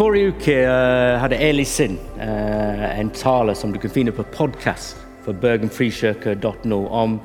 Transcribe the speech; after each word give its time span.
Forrige 0.00 0.30
uke 0.32 0.52
eh, 0.64 1.18
hadde 1.20 1.36
Eli 1.36 1.64
Sinn 1.68 1.98
eh, 2.16 2.84
en 3.00 3.10
tale 3.12 3.52
som 3.54 3.68
du 3.68 3.76
kan 3.78 3.90
finne 3.92 4.14
på 4.16 4.24
podkast 4.32 4.96
for 5.26 5.36
bergenfrikirke.no 5.36 6.78
om 6.88 7.18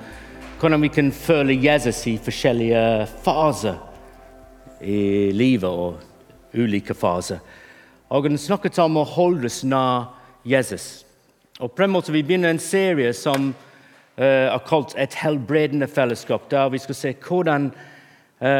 hvordan 0.59 0.83
vi 0.83 0.89
kan 0.91 1.11
føle 1.15 1.55
Jesus 1.55 2.01
i 2.11 2.17
forskjellige 2.19 2.81
faser 3.23 3.77
i 4.83 5.31
livet 5.31 5.69
og 5.71 6.01
ulike 6.51 6.91
faser. 6.99 7.39
Og 8.11 8.27
Han 8.27 8.35
snakket 8.37 8.81
om 8.83 8.99
å 8.99 9.05
holde 9.07 9.47
oss 9.47 9.61
nær 9.63 10.11
Jesus. 10.43 11.05
Og 11.63 11.71
på 11.71 11.87
en 11.87 11.95
måte 11.95 12.11
Vi 12.11 12.25
begynner 12.27 12.51
en 12.51 12.59
serie 12.59 13.13
som 13.13 13.53
uh, 14.19 14.51
er 14.51 14.67
kalt 14.67 14.97
Et 14.99 15.15
helbredende 15.23 15.87
fellesskap, 15.87 16.51
der 16.51 16.75
vi 16.75 16.83
skal 16.83 16.95
se 16.95 17.15
hvordan 17.15 17.71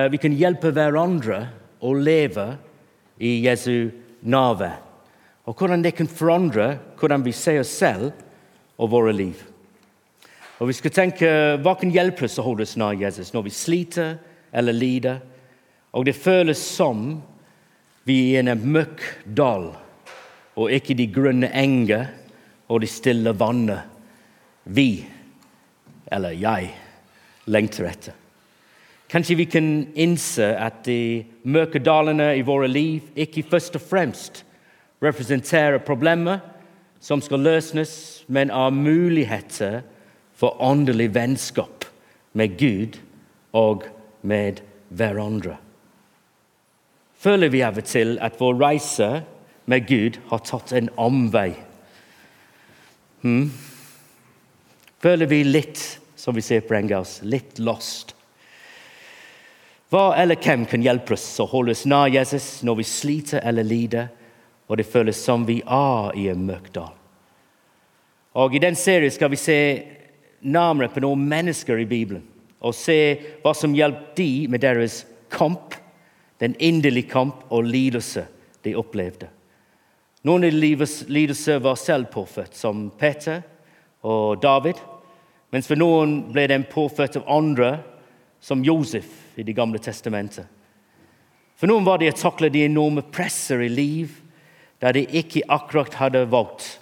vi 0.10 0.18
kan 0.18 0.32
hjelpe 0.32 0.72
hverandre 0.72 1.50
å 1.84 1.92
leve 1.94 2.54
i 3.20 3.42
Jesu 3.44 3.92
nærvær. 4.26 4.82
Og 5.46 5.54
hvordan 5.54 5.84
det 5.86 5.94
kan 5.96 6.10
forandre 6.10 6.80
hvordan 7.00 7.24
vi 7.26 7.34
ser 7.36 7.62
oss 7.62 7.74
selv 7.78 8.12
og 8.78 8.92
våre 8.92 9.14
liv. 9.14 9.38
Og 10.60 10.68
Vi 10.68 10.74
skal 10.74 10.92
tenke 10.92 11.30
hva 11.62 11.76
kan 11.76 11.92
hjelpe 11.92 12.26
oss 12.26 12.40
å 12.40 12.46
holde 12.46 12.64
oss 12.64 12.78
nær 12.80 12.96
Jesus 12.96 13.34
når 13.36 13.48
vi 13.48 13.54
sliter 13.54 14.18
eller 14.56 14.74
lider. 14.74 15.20
Og 15.94 16.06
det 16.08 16.16
føles 16.16 16.60
som 16.60 17.22
vi 18.08 18.36
er 18.36 18.46
i 18.46 18.52
en 18.52 18.64
mørk 18.72 19.02
dal, 19.26 19.72
og 20.56 20.72
ikke 20.72 20.96
de 20.96 21.08
grønne 21.12 21.50
enger 21.58 22.08
og 22.70 22.82
de 22.84 22.90
stille 22.90 23.34
vannet 23.38 23.92
vi, 24.66 25.06
eller 26.12 26.38
jeg, 26.38 26.70
lengter 27.50 27.90
etter. 27.90 28.25
Kanskje 29.10 29.38
vi 29.38 29.46
kan 29.46 29.68
innse 29.94 30.48
at 30.58 30.84
de 30.88 31.26
mørke 31.44 31.80
dalene 31.80 32.32
i 32.38 32.46
våre 32.46 32.68
liv 32.68 33.06
ikke 33.16 33.46
først 33.50 33.78
og 33.78 33.84
fremst 33.86 34.42
representerer 35.04 35.84
problemer 35.86 36.42
som 37.00 37.22
skal 37.22 37.44
løses, 37.46 38.26
men 38.28 38.50
er 38.50 38.74
muligheter 38.74 39.84
for 40.34 40.58
åndelig 40.62 41.12
vennskap 41.14 41.86
med 42.34 42.58
Gud 42.58 42.98
og 43.54 43.86
med 44.22 44.64
hverandre. 44.90 45.60
Føler 47.22 47.54
vi 47.54 47.62
av 47.66 47.78
og 47.78 47.86
til 47.86 48.18
at 48.26 48.42
vår 48.42 48.58
reise 48.58 49.10
med 49.70 49.86
Gud 49.88 50.18
har 50.32 50.42
tatt 50.46 50.74
en 50.74 50.90
omvei? 50.98 51.52
Hmm? 53.22 53.54
Føler 55.02 55.30
vi 55.30 55.44
litt, 55.46 55.82
som 56.18 56.36
vi 56.36 56.42
ser 56.42 56.66
på 56.66 56.74
engelsk, 56.78 57.22
litt 57.22 57.62
lost? 57.62 58.15
Hva 59.96 60.10
eller 60.20 60.36
hvem 60.36 60.66
kan 60.68 60.84
hjelpe 60.84 61.14
oss 61.16 61.24
å 61.40 61.46
holde 61.48 61.72
oss 61.72 61.86
nær 61.88 62.10
Jesus 62.12 62.60
når 62.68 62.82
vi 62.82 62.86
sliter 62.90 63.40
eller 63.48 63.64
lider, 63.64 64.10
og 64.68 64.76
det 64.76 64.90
føles 64.92 65.22
som 65.24 65.46
vi 65.48 65.62
er 65.64 66.18
i 66.20 66.26
en 66.34 66.42
mørk 66.44 66.68
dal? 66.76 66.92
Og 68.36 68.58
I 68.58 68.60
den 68.60 68.76
serien 68.76 69.14
skal 69.16 69.32
vi 69.32 69.40
se 69.40 69.58
nærmere 70.44 70.92
på 70.92 71.00
noen 71.06 71.24
mennesker 71.32 71.80
i 71.80 71.88
Bibelen 71.88 72.26
og 72.60 72.76
se 72.76 72.98
hva 73.40 73.54
som 73.56 73.78
hjalp 73.78 74.12
de 74.20 74.50
med 74.52 74.66
deres 74.66 75.06
kamp, 75.32 75.78
den 76.44 76.58
inderlige 76.60 77.14
kamp 77.14 77.48
og 77.48 77.64
lidelse 77.64 78.26
de 78.68 78.76
opplevde. 78.76 79.32
Noen 80.28 80.50
av 80.50 80.60
lidelser 80.60 81.64
var 81.64 81.80
selv 81.80 82.12
påført, 82.12 82.52
som 82.52 82.90
Peter 83.00 83.46
og 84.04 84.42
David, 84.44 84.76
mens 85.56 85.72
for 85.72 85.80
noen 85.80 86.26
ble 86.36 86.50
den 86.52 86.68
påført 86.68 87.16
av 87.16 87.30
andre, 87.32 87.78
som 88.46 88.64
Josef 88.64 89.08
i 89.36 89.44
Det 89.44 89.56
gamle 89.58 89.80
testamentet. 89.82 90.46
For 91.58 91.66
noen 91.72 91.86
var 91.88 91.98
det 91.98 92.12
å 92.14 92.20
takle 92.20 92.52
de 92.54 92.62
enorme 92.68 93.02
presser 93.02 93.64
i 93.66 93.72
liv 93.72 94.20
der 94.84 94.94
de 94.94 95.06
ikke 95.18 95.48
akkurat 95.50 95.98
hadde 95.98 96.28
valgt 96.30 96.76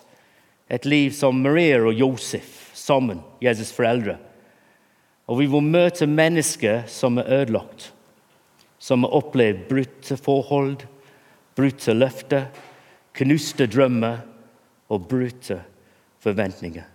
et 0.68 0.84
liv 0.84 1.14
som 1.16 1.40
Maria 1.40 1.78
og 1.86 1.96
Josef 1.96 2.74
sammen, 2.76 3.22
Jesus' 3.40 3.72
foreldre. 3.72 4.18
Og 5.30 5.40
vi 5.40 5.48
må 5.48 5.62
møte 5.64 6.10
mennesker 6.10 6.84
som 6.92 7.22
er 7.22 7.30
ødelagt, 7.32 7.94
som 8.76 9.06
har 9.06 9.16
opplevd 9.22 9.64
brutte 9.70 10.18
forhold, 10.20 10.84
brutte 11.56 11.96
løfter, 11.96 12.50
knuste 13.16 13.70
drømmer 13.72 14.20
og 14.92 15.08
brutte 15.08 15.62
forventninger. 16.26 16.90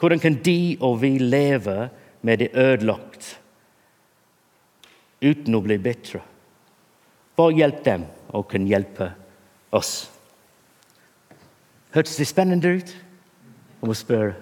Hvordan 0.00 0.22
kan 0.22 0.40
de 0.42 0.78
og 0.80 1.02
vi 1.04 1.18
leve 1.20 1.90
med 2.26 2.42
det 2.42 2.50
ødelagt 2.56 3.36
uten 5.20 5.54
å 5.54 5.62
bli 5.64 5.78
bitre. 5.78 6.22
Bare 7.36 7.56
hjelp 7.56 7.84
dem 7.84 8.06
og 8.36 8.48
kan 8.50 8.66
hjelpe 8.68 9.10
oss. 9.74 10.10
Hørtes 11.94 12.16
det 12.20 12.28
spennende 12.28 12.76
ut? 12.78 12.94
Jeg 13.80 13.88
må 13.88 13.96
spørre. 13.96 14.34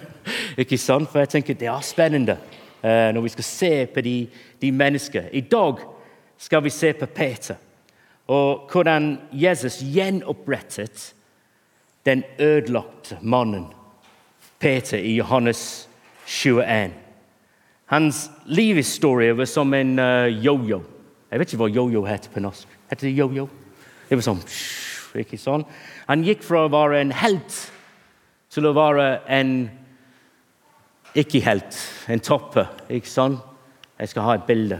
Ikke 0.62 0.78
sant? 0.80 1.10
For 1.10 1.22
jeg 1.22 1.34
tenker 1.36 1.58
det 1.58 1.68
er 1.70 1.86
spennende 1.86 2.38
uh, 2.82 3.10
når 3.14 3.26
vi 3.26 3.34
skal 3.36 3.46
se 3.46 3.72
på 3.94 4.04
de, 4.04 4.16
de 4.62 4.72
mennesker. 4.72 5.28
I 5.32 5.44
dag 5.46 5.82
skal 6.38 6.64
vi 6.64 6.72
se 6.74 6.92
på 6.96 7.06
Peter 7.06 7.58
og 8.28 8.68
hvordan 8.72 9.16
Jesus 9.32 9.80
gjenopprettet 9.80 11.14
den 12.04 12.24
ødelagte 12.38 13.18
mannen 13.22 13.66
Peter 14.60 14.98
i 14.98 15.16
Johannes 15.16 15.88
21. 16.26 16.92
Hans 17.88 18.26
livshistorie 18.44 19.32
var 19.32 19.48
som 19.48 19.72
en 19.74 19.94
uh, 19.98 20.28
yo-yo. 20.28 20.82
Jeg 21.30 21.40
vet 21.40 21.52
ikke 21.52 21.62
hva 21.62 21.70
yo-yo 21.72 22.02
heter 22.04 22.32
på 22.32 22.42
norsk. 22.44 22.68
Heter 22.90 23.08
det 23.08 23.14
yo-yo? 23.16 23.46
Det 24.08 24.16
var 24.16 24.24
sånn, 24.26 24.42
ikke 25.20 25.40
sånn. 25.40 25.64
Han 26.08 26.24
gikk 26.24 26.44
fra 26.44 26.66
å 26.66 26.72
være 26.72 27.00
en 27.00 27.12
helt 27.16 27.56
til 28.52 28.68
å 28.68 28.74
være 28.76 29.08
en 29.32 29.52
ikke-helt, 31.16 31.80
en 32.12 32.20
topper. 32.24 32.68
ikke 32.92 33.08
sånn? 33.08 33.38
Jeg 33.98 34.12
skal 34.12 34.26
ha 34.26 34.36
et 34.36 34.46
bilde. 34.48 34.78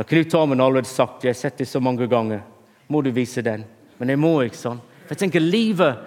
Og 0.00 0.08
Knut 0.08 0.32
Tormen 0.32 0.60
har 0.60 0.70
allerede 0.70 0.88
sagt 0.88 1.24
jeg 1.24 1.34
har 1.34 1.40
sett 1.40 1.60
det 1.60 1.68
så 1.68 1.80
mange 1.80 2.08
ganger. 2.08 2.40
Må 2.88 3.02
du 3.04 3.12
vise 3.12 3.44
den? 3.44 3.66
Men 3.98 4.12
jeg 4.14 4.20
må, 4.20 4.32
ikke 4.42 4.58
sånn. 4.58 4.80
For 5.04 5.12
jeg 5.12 5.26
tenker 5.26 5.44
livet, 5.44 6.00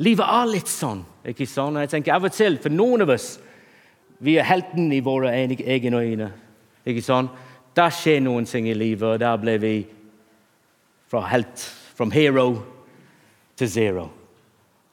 livet 0.00 0.24
er 0.24 0.48
litt 0.48 0.70
sånn. 0.72 1.04
ikke 1.28 1.46
sånn? 1.48 1.76
Jeg 1.84 1.92
tenker 1.92 2.16
Av 2.16 2.24
og 2.24 2.32
til, 2.32 2.56
for 2.56 2.72
noen 2.72 3.04
av 3.04 3.12
oss 3.14 3.34
vi 4.24 4.38
er 4.40 4.48
helten 4.48 4.92
i 4.92 5.02
våre 5.04 5.32
egne 5.36 6.00
øyne. 6.00 6.30
Ikke 6.88 7.04
sånn? 7.04 7.28
Der 7.76 7.92
skjer 7.92 8.22
noen 8.24 8.46
ting 8.48 8.68
i 8.70 8.76
livet, 8.76 9.04
og 9.04 9.20
der 9.20 9.40
ble 9.40 9.56
vi 9.60 9.74
fra 11.10 11.26
helt, 11.28 11.60
from 11.94 12.12
hero 12.14 12.62
til 13.58 13.68
zero. 13.68 14.08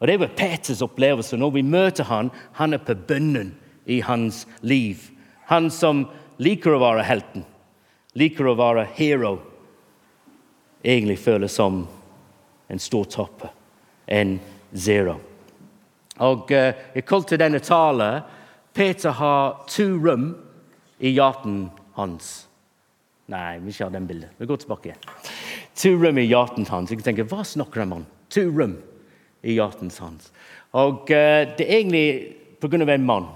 Og 0.02 0.08
Det 0.08 0.20
var 0.20 0.36
Peters 0.36 0.82
opplevelse. 0.82 1.38
Når 1.38 1.52
vi 1.52 1.62
møter 1.62 2.04
han, 2.04 2.32
han 2.54 2.74
er 2.74 2.82
på 2.84 2.96
bunnen 3.08 3.54
i 3.86 4.02
hans 4.02 4.48
liv. 4.62 4.98
Han 5.46 5.70
som 5.70 6.08
liker 6.42 6.74
å 6.74 6.82
være 6.82 7.06
helten, 7.06 7.46
liker 8.18 8.50
å 8.50 8.58
være 8.58 8.88
hero, 8.98 9.36
egentlig 10.84 11.20
føles 11.22 11.54
som 11.54 11.84
en 12.68 12.80
stor 12.80 13.06
toppe, 13.06 13.52
en 14.08 14.40
zero. 14.74 15.20
Og 16.22 16.52
uh, 16.52 16.74
Jeg 16.96 17.06
kalte 17.06 17.38
denne 17.38 17.60
talen 17.60 18.22
Peter 18.74 19.10
har 19.10 19.66
to 19.68 19.84
rom 20.00 20.32
i 21.00 21.12
hjertet 21.12 21.84
hans. 21.98 22.32
Nei, 23.32 23.60
vi 23.64 23.72
ikke 23.72 23.88
har 23.88 23.94
den 23.94 24.08
bildet. 24.08 24.32
Vi 24.38 24.48
går 24.48 24.62
tilbake 24.64 24.92
igjen. 24.92 25.04
To 25.82 25.92
rom 26.00 26.20
i 26.20 26.28
hjertet 26.28 26.72
hans. 26.72 26.92
Jeg 26.92 27.04
tenker, 27.04 27.28
Hva 27.28 27.44
snakker 27.48 27.84
de 27.84 27.98
om? 28.00 28.06
To 28.32 28.46
rom 28.48 28.78
i 29.44 29.58
hjertet 29.58 29.98
hans. 30.00 30.32
Og 30.78 31.12
uh, 31.12 31.44
Det 31.58 31.68
er 31.68 31.78
egentlig 31.82 32.36
pga. 32.62 32.78
en 32.78 33.06
mann. 33.06 33.28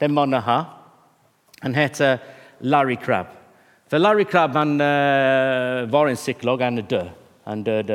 Den 0.00 0.14
mannen 0.14 0.42
her 0.42 0.64
han 1.62 1.74
heter 1.74 2.18
Larry 2.60 2.96
Crabb. 2.96 3.26
For 3.88 3.98
Larry 3.98 4.24
Crabb 4.24 4.54
han, 4.54 4.80
uh, 4.80 5.90
var 5.90 6.08
en 6.08 6.16
psykolog. 6.16 6.60
Han 6.60 6.78
er 6.78 6.82
død. 6.82 7.10
Han 7.44 7.62
døde 7.62 7.94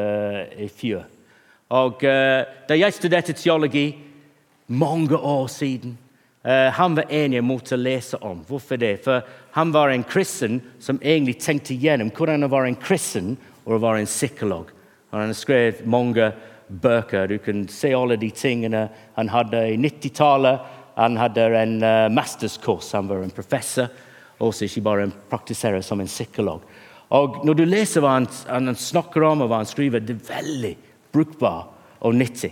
uh, 0.57 0.61
i 0.63 0.67
fjor. 0.67 1.05
Og 1.69 2.01
Da 2.01 2.73
jeg 2.73 2.93
studerte 2.93 3.33
teologi 3.33 3.95
mange 4.67 5.17
år 5.17 5.47
siden 5.47 5.97
han 6.43 6.95
var 6.95 7.11
enig 7.11 7.41
mot 7.43 7.71
å 7.71 7.75
lese 7.75 8.15
om. 8.23 8.45
Hvorfor 8.47 8.79
det? 8.79 8.93
For 9.03 9.25
han 9.57 9.73
var 9.75 9.91
en 9.91 10.05
kristen 10.07 10.61
som 10.79 11.01
egentlig 11.03 11.41
tenkte 11.43 11.73
igjennom 11.75 12.13
hvordan 12.15 12.45
det 12.45 12.49
var 12.53 12.65
en 12.65 12.77
kristen 12.79 13.33
og 13.65 13.75
å 13.75 13.81
være 13.83 14.05
en 14.05 14.09
psykolog. 14.09 14.71
Han 15.11 15.27
har 15.27 15.35
skrevet 15.35 15.85
mange 15.89 16.29
bøker. 16.69 17.27
Du 17.27 17.37
kan 17.37 17.67
se 17.67 17.93
alle 17.93 18.17
de 18.21 18.29
tingene 18.31 18.87
han 19.15 19.31
hadde 19.33 19.63
i 19.71 19.77
90-tallet. 19.77 20.59
Han 20.99 21.17
hadde 21.17 21.47
en 21.55 21.79
uh, 21.83 22.09
masterskurs, 22.11 22.91
han 22.93 23.07
var 23.07 23.23
en 23.23 23.33
professor, 23.33 23.87
også 24.39 24.67
ikke 24.67 24.83
bare 24.83 25.07
en 25.07 25.15
praktiserer 25.31 25.81
som 25.85 26.01
en 26.01 26.09
psykolog. 26.09 26.65
Og 27.15 27.39
Når 27.45 27.57
du 27.57 27.65
leser 27.65 28.03
hva 28.03 28.17
han, 28.17 28.27
han, 28.47 28.75
snakker 28.75 29.23
om 29.25 29.45
og 29.45 29.49
hva 29.49 29.61
han 29.63 29.69
skriver, 29.69 30.03
det 30.03 30.17
er 30.17 30.27
veldig 30.27 30.73
brukbar 31.15 31.69
og 32.05 32.15
nyttig. 32.15 32.51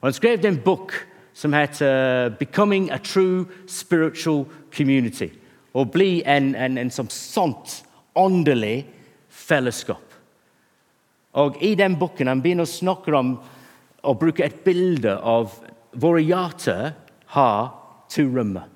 Han 0.00 0.14
skrev 0.16 0.46
en 0.46 0.60
bok 0.64 0.94
som 1.40 1.52
heter 1.52 2.28
'Becoming 2.38 2.90
a 2.90 2.98
True 2.98 3.46
Spiritual 3.66 4.44
Community'. 4.76 5.30
Å 5.72 5.84
bli 5.84 6.22
en, 6.26 6.54
en, 6.54 6.78
en 6.78 6.90
som 6.90 7.08
sånt 7.08 7.84
åndelig 8.14 8.84
fellesskap. 9.28 10.04
Og 11.32 11.56
I 11.62 11.74
den 11.74 11.96
boken 11.96 12.28
han 12.28 12.42
begynner 12.42 12.68
å 12.68 12.70
snakke 12.70 13.14
om 13.16 13.38
å 14.02 14.14
bruke 14.18 14.44
et 14.44 14.60
bilde 14.64 15.16
av 15.16 15.54
våre 15.92 16.20
hjerter 16.20 16.92
har 17.32 17.72
to 18.10 18.26
rommer. 18.28 18.68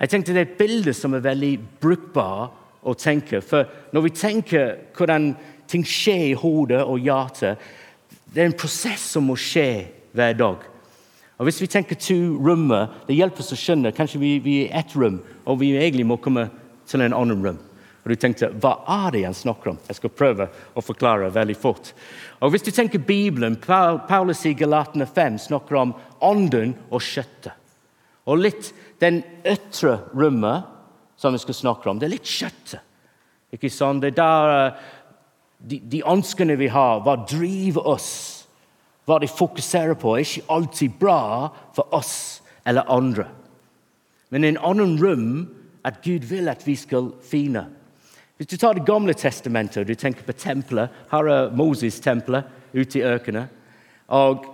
Jeg 0.00 0.10
tenkte 0.10 0.32
Det 0.32 0.40
er 0.40 0.50
et 0.50 0.58
bilde 0.58 0.94
som 0.94 1.14
er 1.14 1.22
veldig 1.22 1.54
brukbar 1.80 2.50
å 2.82 2.94
tenke. 2.98 3.40
For 3.40 3.70
når 3.92 4.08
vi 4.08 4.16
tenker 4.18 4.76
hvordan 4.96 5.34
ting 5.70 5.86
skjer 5.86 6.30
i 6.32 6.38
hodet 6.38 6.82
og 6.82 6.98
hjertet, 6.98 7.58
det 8.34 8.42
er 8.42 8.50
en 8.50 8.58
prosess 8.58 9.12
som 9.14 9.30
må 9.30 9.38
skje 9.38 9.86
hver 10.10 10.34
dag. 10.34 10.73
Og 11.38 11.48
Hvis 11.48 11.60
vi 11.62 11.66
tenker 11.66 11.98
to 11.98 12.16
rommer, 12.38 12.92
det 13.08 13.16
hjelper 13.16 13.42
oss 13.42 13.54
å 13.54 13.58
skjønne 13.58 13.94
kanskje 13.94 14.20
vi, 14.22 14.34
vi 14.38 14.58
er 14.64 14.78
ett 14.80 14.94
rom, 14.94 15.18
og 15.44 15.58
vi 15.60 15.72
egentlig 15.74 16.06
må 16.06 16.20
komme 16.22 16.46
til 16.86 17.02
en 17.02 17.16
annen 17.16 17.42
rom. 17.42 17.58
Og 18.04 18.12
du 18.12 18.20
tenkte, 18.20 18.52
Hva 18.60 18.76
er 19.06 19.14
det 19.14 19.24
han 19.24 19.34
snakker 19.34 19.72
om? 19.72 19.80
Jeg 19.88 19.98
skal 19.98 20.12
prøve 20.12 20.46
å 20.76 20.84
forklare 20.84 21.32
veldig 21.32 21.56
fort. 21.56 21.92
Og 22.40 22.52
Hvis 22.52 22.66
du 22.66 22.70
tenker 22.70 23.02
Bibelen, 23.02 23.56
Paulus 23.56 24.44
i 24.46 24.54
Galatene 24.54 25.06
5 25.06 25.38
snakker 25.48 25.80
om 25.80 25.94
ånden 26.20 26.76
og 26.90 27.02
kjøttet. 27.02 27.56
Og 28.24 28.40
litt 28.40 28.70
den 29.00 29.22
ytre 29.44 29.98
rommet 30.14 30.70
som 31.20 31.34
vi 31.34 31.40
skal 31.42 31.56
snakke 31.56 31.90
om, 31.90 31.98
det 31.98 32.08
er 32.08 32.14
litt 32.16 32.28
kjøttet. 32.28 32.80
Ikke 33.54 33.70
sant? 33.70 34.02
Det 34.02 34.14
er 34.14 34.18
der 34.18 34.52
eh, 34.54 34.86
de, 35.58 35.80
de 35.92 36.00
ønskene 36.10 36.56
vi 36.58 36.68
har, 36.72 37.02
hva 37.04 37.18
driver 37.28 37.86
oss, 37.94 38.08
hva 39.04 39.18
de 39.20 39.28
fokuserer 39.28 39.96
på, 40.00 40.14
er 40.14 40.24
ikke 40.24 40.48
alltid 40.52 40.98
bra 41.00 41.50
for 41.76 41.92
oss 41.94 42.42
eller 42.66 42.88
andre. 42.90 43.26
Men 44.32 44.44
i 44.44 44.52
en 44.54 44.62
annen 44.64 44.96
rom 45.02 45.28
at 45.84 46.00
Gud 46.04 46.24
vil 46.30 46.48
at 46.48 46.64
vi 46.66 46.76
skal 46.76 47.12
finne. 47.22 47.66
Hvis 48.36 48.50
du 48.50 48.56
tar 48.56 48.74
Det 48.74 48.86
gamle 48.86 49.14
testamentet 49.14 49.82
og 49.82 49.86
du 49.86 49.94
tenker 49.94 50.24
på 50.24 50.32
tempelet 50.32 50.90
Her 51.10 51.28
er 51.28 51.52
Moses-tempelet 51.54 52.44
ute 52.74 52.98
i 52.98 53.02
ørkenen. 53.02 53.46
Og 54.08 54.44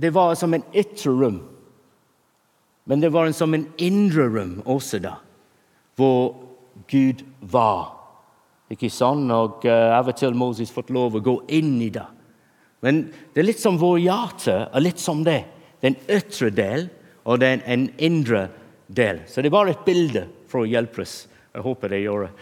Det 0.00 0.14
var 0.14 0.34
som 0.34 0.54
en 0.54 0.64
ytre 0.74 1.10
rom. 1.10 1.42
Men 2.86 3.00
det 3.00 3.12
var 3.12 3.32
som 3.32 3.54
en 3.54 3.66
indre 3.78 4.28
rom 4.28 4.62
også, 4.64 4.98
da, 4.98 5.14
hvor 5.96 6.34
Gud 6.88 7.24
var. 7.40 7.96
Ikke 8.70 8.90
sånn? 8.90 9.30
Og 9.30 9.64
uh, 9.64 9.96
Av 9.96 10.08
og 10.08 10.16
til 10.16 10.34
Moses 10.34 10.70
fått 10.70 10.90
lov 10.90 11.16
å 11.16 11.22
gå 11.24 11.40
inn 11.48 11.80
i 11.82 11.90
det. 11.90 12.04
Men 12.86 13.08
det 13.34 13.42
er 13.42 13.48
litt 13.48 13.62
som 13.62 13.80
vår 13.80 13.98
hjerte 14.04 14.54
er 14.70 14.84
litt 14.84 15.02
som 15.02 15.24
det. 15.26 15.40
Den 15.82 15.98
ytre 16.06 16.52
del 16.54 16.86
og 17.26 17.40
den 17.42 17.64
en 17.66 17.88
indre 17.98 18.46
del. 18.86 19.24
Så 19.26 19.42
det 19.42 19.50
er 19.50 19.56
bare 19.56 19.74
et 19.74 19.86
bilde 19.86 20.26
for 20.46 20.62
å 20.62 20.70
hjelpe 20.70 21.02
oss. 21.02 21.24
Jeg 21.56 21.64
håper 21.64 21.90
det 21.90 22.04
gjør 22.04 22.26
det. 22.26 22.32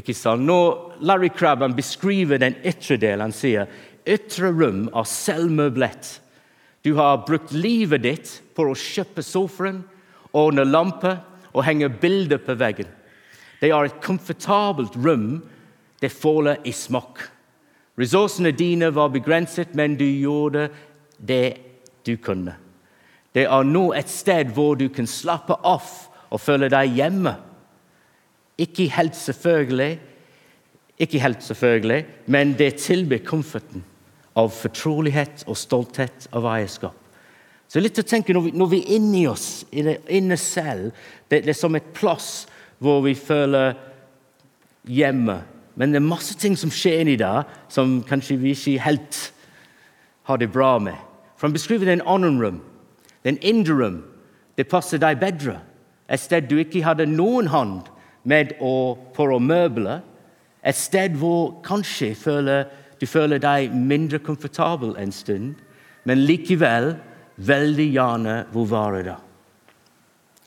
Ikke 0.00 0.14
sant? 0.16 0.46
Når 0.46 1.02
Larry 1.04 1.28
Crabb 1.34 1.64
beskriver 1.76 2.40
den 2.40 2.56
ytre 2.64 2.96
delen, 3.02 3.26
han 3.28 3.36
sier 3.36 3.68
ytre 4.08 4.52
rom 4.54 4.86
er 4.96 5.08
selvmøblert. 5.10 6.14
Du 6.80 6.94
har 6.96 7.26
brukt 7.26 7.52
livet 7.52 8.06
ditt 8.06 8.30
på 8.56 8.64
å 8.70 8.78
kjøpe 8.78 9.24
sofaen, 9.26 9.82
ordne 10.32 10.64
lamper 10.64 11.18
og 11.50 11.66
henge 11.66 11.90
bilder 12.00 12.40
på 12.40 12.56
veggen. 12.56 12.88
Det 13.60 13.68
er 13.68 13.90
et 13.90 14.00
komfortabelt 14.00 14.96
rom. 15.04 15.42
Det 16.00 16.08
faller 16.08 16.62
i 16.64 16.72
smak. 16.72 17.20
Ressursene 18.00 18.52
dine 18.56 18.88
var 18.94 19.12
begrenset, 19.12 19.74
men 19.76 19.96
du 19.98 20.06
gjorde 20.06 20.68
det 21.18 21.56
du 22.06 22.16
kunne. 22.16 22.54
Det 23.34 23.44
er 23.44 23.66
nå 23.66 23.90
et 23.94 24.10
sted 24.10 24.54
hvor 24.56 24.78
du 24.78 24.88
kan 24.88 25.06
slappe 25.06 25.54
av 25.66 25.86
og 26.30 26.40
føle 26.40 26.70
deg 26.72 26.96
hjemme. 26.96 27.34
Ikke 28.60 28.88
helt 28.94 29.16
selvfølgelig, 29.16 29.98
ikke 31.00 31.20
helt 31.20 31.44
selvfølgelig, 31.44 32.00
men 32.26 32.54
det 32.58 32.74
tilbyr 32.82 33.22
komforten 33.26 33.84
av 34.38 34.50
fortrolighet 34.54 35.44
og 35.48 35.58
stolthet 35.58 36.28
av 36.36 36.48
eierskap. 36.50 36.96
Så 37.70 37.78
litt 37.78 37.98
å 38.02 38.06
tenke 38.06 38.34
Når 38.34 38.48
vi, 38.48 38.50
når 38.58 38.68
vi 38.72 38.80
er 38.80 38.96
inni 38.96 39.26
oss, 39.30 39.64
inne 39.70 40.36
selv, 40.36 40.90
det, 41.28 41.44
det 41.44 41.54
er 41.54 41.58
som 41.58 41.76
et 41.78 41.92
plass 41.94 42.48
hvor 42.82 43.02
vi 43.04 43.14
føler 43.14 43.76
hjemme. 44.88 45.36
Men 45.80 45.94
det 45.94 45.96
er 46.02 46.04
masse 46.04 46.34
ting 46.36 46.58
som 46.60 46.68
skjer 46.68 47.00
inni 47.00 47.16
der, 47.16 47.46
som 47.72 48.02
kanskje 48.04 48.36
vi 48.36 48.52
ikke 48.52 48.82
helt 48.84 49.20
har 50.28 50.36
det 50.36 50.50
bra 50.52 50.74
med. 50.78 50.98
For 51.40 51.48
Han 51.48 51.56
beskriver 51.56 51.88
det 51.88 51.94
en 51.96 52.06
annen 52.06 52.36
rom, 52.42 52.58
en 53.24 53.38
indre 53.40 53.78
rom. 53.78 54.02
Det 54.60 54.68
passer 54.68 55.00
deg 55.00 55.16
bedre. 55.22 55.56
Et 56.10 56.20
sted 56.20 56.50
du 56.50 56.58
ikke 56.60 56.84
hadde 56.84 57.06
noen 57.08 57.48
hånd 57.48 57.88
med 58.28 58.52
å, 58.60 58.98
for 59.16 59.32
å 59.32 59.40
møble. 59.40 60.02
Et 60.60 60.76
sted 60.76 61.16
hvor 61.16 61.62
kanskje 61.64 62.12
føler, 62.14 62.66
du 63.00 63.06
føler 63.08 63.40
deg 63.40 63.72
mindre 63.72 64.20
komfortabel 64.20 64.92
en 65.00 65.12
stund, 65.16 65.54
men 66.04 66.26
likevel 66.28 66.92
veldig 67.40 67.86
gjerne 67.88 68.34
vil 68.52 68.68
være 68.68 69.04
der. 69.08 69.24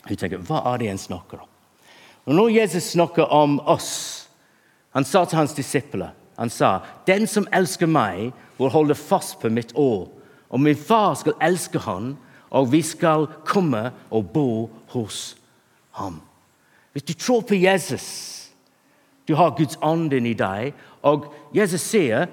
Hun 0.06 0.19
tenker, 0.19 0.45
Hva 0.45 0.62
er 0.74 0.77
det 0.77 0.91
en 0.91 1.01
snakker 1.01 1.41
om? 1.41 1.50
Og 2.30 2.35
Når 2.35 2.50
Jesus 2.50 2.91
snakker 2.94 3.33
om 3.33 3.57
oss 3.65 4.23
Han 4.94 5.04
sa 5.04 5.25
til 5.25 5.38
hans 5.38 5.54
disipler 5.54 6.13
han 6.38 6.50
sa, 6.50 6.80
'Den 7.06 7.28
som 7.28 7.48
elsker 7.54 7.86
meg, 7.86 8.34
vil 8.57 8.69
holde 8.69 8.95
fast 8.95 9.40
på 9.40 9.50
mitt 9.50 9.74
år.' 9.75 10.10
'Og 10.50 10.60
min 10.60 10.75
far 10.75 11.13
skal 11.13 11.34
elske 11.42 11.80
han, 11.80 12.18
og 12.50 12.72
vi 12.72 12.81
skal 12.81 13.28
komme 13.45 13.92
og 14.12 14.30
bo 14.34 14.69
hos 14.88 15.38
ham.' 15.92 16.22
Hvis 16.92 17.04
du 17.04 17.13
tror 17.13 17.42
på 17.42 17.56
Jesus, 17.56 18.40
du 19.28 19.36
har 19.36 19.56
Guds 19.57 19.78
ånd 19.81 20.13
inni 20.13 20.34
deg, 20.34 20.74
og 21.01 21.34
Jesus 21.56 21.81
sier 21.81 22.28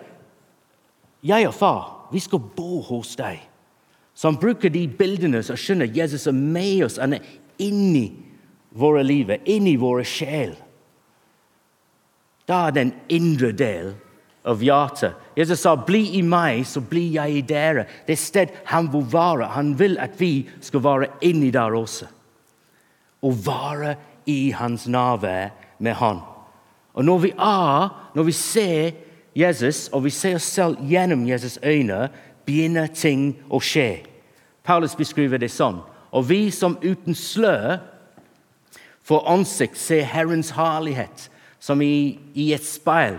'Jeg 1.22 1.48
og 1.48 1.54
far, 1.54 2.08
vi 2.12 2.18
skal 2.18 2.38
bo 2.38 2.80
hos 2.80 3.16
deg'. 3.16 3.46
Så 4.14 4.28
han 4.30 4.40
bruker 4.40 4.68
de 4.68 4.88
bildene 4.88 5.42
så 5.42 5.56
skjønner 5.56 5.96
Jesus 5.96 6.26
er 6.26 6.32
med 6.32 6.84
oss. 6.84 6.96
Han 6.96 7.12
er 7.12 7.18
inni 7.58 8.12
våre 8.70 9.02
liv, 9.02 9.30
inni 9.46 9.76
våre 9.76 10.04
sjel. 10.04 10.56
Da 12.50 12.66
er 12.66 12.74
den 12.74 12.92
indre 13.08 13.52
del 13.54 13.92
av 14.44 14.62
hjertet. 14.62 15.14
Jesus 15.36 15.60
sa 15.60 15.76
'bli 15.76 16.18
i 16.18 16.22
meg, 16.22 16.66
så 16.66 16.80
blir 16.80 17.12
jeg 17.12 17.36
i 17.36 17.42
dere'. 17.42 17.86
Det 18.06 18.12
er 18.12 18.16
sted 18.16 18.48
han 18.64 18.92
vil 18.92 19.06
være. 19.12 19.46
Han 19.46 19.78
vil 19.78 19.98
at 19.98 20.20
vi 20.20 20.48
skal 20.60 20.82
være 20.82 21.06
inni 21.22 21.50
der 21.50 21.76
også. 21.76 22.06
Å 23.22 23.30
være 23.30 23.96
i 24.26 24.50
hans 24.50 24.88
nærvær 24.88 25.50
med 25.78 25.94
han. 25.94 26.20
Og 26.94 27.04
når 27.04 27.18
vi 27.18 27.30
er, 27.30 27.88
når 28.14 28.22
vi 28.22 28.32
ser 28.32 28.90
Jesus, 29.36 29.88
og 29.92 30.04
vi 30.04 30.10
ser 30.10 30.34
oss 30.34 30.42
selv 30.42 30.76
gjennom 30.80 31.26
Jesus' 31.26 31.58
øyne, 31.62 32.08
begynner 32.46 32.86
ting 32.86 33.36
å 33.50 33.60
skje. 33.60 34.00
Paulus 34.64 34.96
beskriver 34.96 35.38
det 35.38 35.50
sånn. 35.50 35.80
Og 36.12 36.28
vi 36.28 36.50
som 36.50 36.78
uten 36.82 37.14
slør 37.14 37.78
får 39.04 39.28
ansikt, 39.28 39.78
ser 39.78 40.02
Herrens 40.02 40.50
herlighet 40.50 41.30
som 41.60 41.82
i, 41.82 42.18
i 42.34 42.50
et 42.56 42.64
speil. 42.64 43.18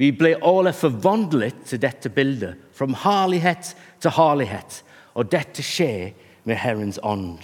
Vi 0.00 0.10
blir 0.16 0.42
alle 0.46 0.72
forvandlet 0.72 1.64
til 1.68 1.80
dette 1.82 2.10
bildet, 2.12 2.58
fra 2.74 2.88
herlighet 3.04 3.74
til 4.00 4.14
herlighet. 4.16 4.82
Og 5.14 5.28
dette 5.30 5.62
skjer 5.64 6.12
med 6.48 6.56
Herrens 6.56 7.00
ånd. 7.02 7.38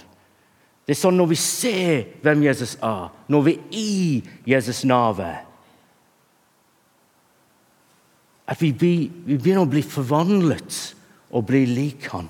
Det 0.87 0.95
er 0.95 1.01
sånn 1.01 1.17
når 1.19 1.29
vi 1.33 1.37
ser 1.39 2.05
hvem 2.23 2.45
Jesus 2.47 2.77
er, 2.81 3.11
når 3.27 3.43
vi 3.43 3.53
er 3.57 3.75
i 3.75 4.53
Jesus' 4.53 4.85
nærvær 4.87 5.43
At 8.47 8.61
vi, 8.63 8.71
vi 8.71 9.35
begynner 9.35 9.65
å 9.65 9.67
bli 9.67 9.81
forvandlet 9.83 10.75
og 11.35 11.45
bli 11.49 11.65
lik 11.67 12.07
han. 12.13 12.29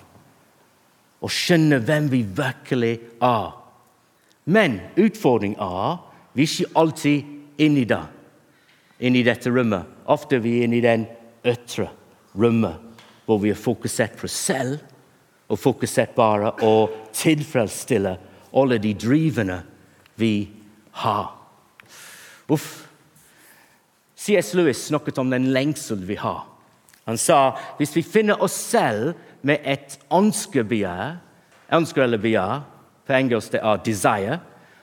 Og 1.22 1.30
skjønne 1.30 1.77
hvem 1.86 2.08
vi 2.10 2.24
virkelig 2.25 2.96
er. 3.22 3.51
Men 4.50 4.80
utfordringen 4.98 5.62
er 5.62 6.00
vi 6.34 6.48
ikke 6.48 6.72
alltid 6.82 7.37
inni 7.58 7.86
det, 7.86 8.04
inni 9.00 9.24
dette 9.26 9.52
rommet. 9.54 9.86
Ofte 10.06 10.38
er 10.38 10.44
vi 10.44 10.60
inni 10.64 10.82
den 10.84 11.06
ytre 11.48 11.90
rommet, 12.38 12.78
hvor 13.26 13.42
vi 13.44 13.52
er 13.52 13.60
fokusert 13.60 14.18
på 14.20 14.28
oss 14.30 14.38
selv 14.48 14.80
og 15.48 15.60
fokusert 15.60 16.16
bare 16.16 16.54
å 16.64 16.88
tilfredsstille 17.16 18.14
alle 18.58 18.80
de 18.84 18.94
drivende 18.98 19.62
vi 20.20 20.50
har. 21.04 21.32
Uff. 22.52 22.88
C.S. 24.18 24.54
Lewis 24.58 24.88
snakket 24.88 25.20
om 25.22 25.30
den 25.32 25.52
lengsel 25.54 26.02
vi 26.08 26.18
har. 26.20 26.48
Han 27.08 27.20
sa 27.22 27.56
hvis 27.78 27.94
vi 27.96 28.04
finner 28.04 28.42
oss 28.44 28.56
selv 28.74 29.14
med 29.46 29.64
et 29.64 29.96
ønskebegjær, 30.12 31.20
ønske 31.72 32.04
eller 32.04 32.20
begjær, 32.20 32.66
på 33.08 33.16
engelsk 33.16 33.54
det 33.54 33.62
er 33.64 33.78
'desire', 33.84 34.40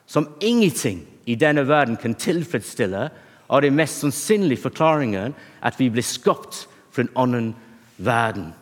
som 0.07 0.28
ingenting 0.40 1.02
i 1.26 1.37
denne 1.40 1.64
verden 1.69 1.97
kan 2.00 2.14
tilfredsstille, 2.14 3.09
er 3.45 3.61
det 3.61 3.73
mest 3.73 4.00
sannsynlige 4.02 4.64
forklaringen 4.64 5.35
at 5.62 5.78
vi 5.81 5.90
blir 5.93 6.07
skapt 6.07 6.64
fra 6.95 7.04
en 7.04 7.14
annen 7.21 7.50
verden. 7.97 8.52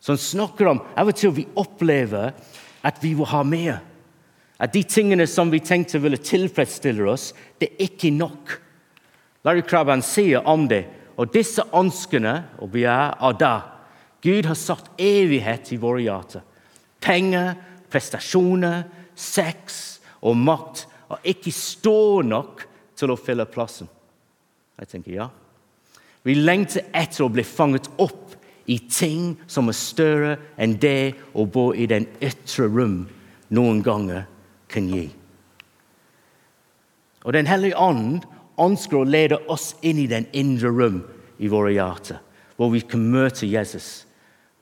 Så 0.00 0.12
han 0.12 0.18
snakker 0.18 0.70
om 0.70 0.80
Av 0.98 1.08
og 1.08 1.16
til 1.16 1.34
vi 1.36 1.46
opplever 1.56 2.32
at 2.82 2.98
vi 3.02 3.12
vil 3.14 3.28
ha 3.30 3.42
mer. 3.46 3.80
At 4.62 4.74
de 4.74 4.82
tingene 4.82 5.26
som 5.26 5.50
vi 5.50 5.62
tenkte 5.62 6.00
ville 6.02 6.18
tilfredsstille 6.18 7.06
oss, 7.10 7.32
det 7.58 7.70
er 7.70 7.86
ikke 7.86 8.10
nok. 8.14 8.58
Larry 9.44 9.62
Krabban 9.66 10.02
sier 10.02 10.46
om 10.46 10.68
det, 10.68 10.86
Og 11.16 11.28
disse 11.28 11.60
ønskene 11.76 12.38
og 12.58 12.70
begjær 12.72 13.18
av 13.20 13.34
da. 13.36 13.56
Gud 14.24 14.46
har 14.48 14.56
satt 14.56 14.88
evighet 14.98 15.68
i 15.74 15.76
våre 15.76 16.00
hjerter. 16.00 16.40
Penger, 17.04 17.52
prestasjoner, 17.92 18.86
sex 19.14 20.00
og 20.24 20.38
makt 20.40 20.86
er 21.18 21.34
ikke 21.34 21.52
stor 21.54 22.26
nok 22.26 22.64
til 22.98 23.12
å 23.12 23.18
fylle 23.18 23.46
plassen. 23.50 23.88
Jeg 24.78 24.90
tenker 24.90 25.16
ja. 25.16 25.28
Vi 26.22 26.36
lengter 26.38 26.86
etter 26.94 27.26
å 27.26 27.32
bli 27.32 27.44
fanget 27.46 27.88
opp 28.02 28.36
i 28.70 28.78
ting 28.86 29.32
som 29.50 29.68
er 29.68 29.76
større 29.76 30.36
enn 30.56 30.76
det 30.80 31.14
å 31.34 31.46
bo 31.50 31.72
i 31.74 31.88
den 31.90 32.06
ytre 32.22 32.68
rom 32.70 33.02
noen 33.52 33.82
ganger 33.84 34.28
kan 34.70 34.86
gi. 34.88 35.08
Og 37.22 37.32
Den 37.32 37.46
hellige 37.46 37.78
ånd 37.78 38.24
ønsker 38.60 39.00
å 39.00 39.08
lede 39.08 39.38
oss 39.50 39.72
inn 39.82 40.00
i 40.02 40.08
den 40.10 40.26
indre 40.32 40.70
rom 40.74 41.02
i 41.42 41.50
våre 41.50 41.72
hjerter, 41.74 42.18
hvor 42.56 42.72
vi 42.74 42.82
kan 42.86 43.02
møte 43.10 43.46
Jesus. 43.46 44.04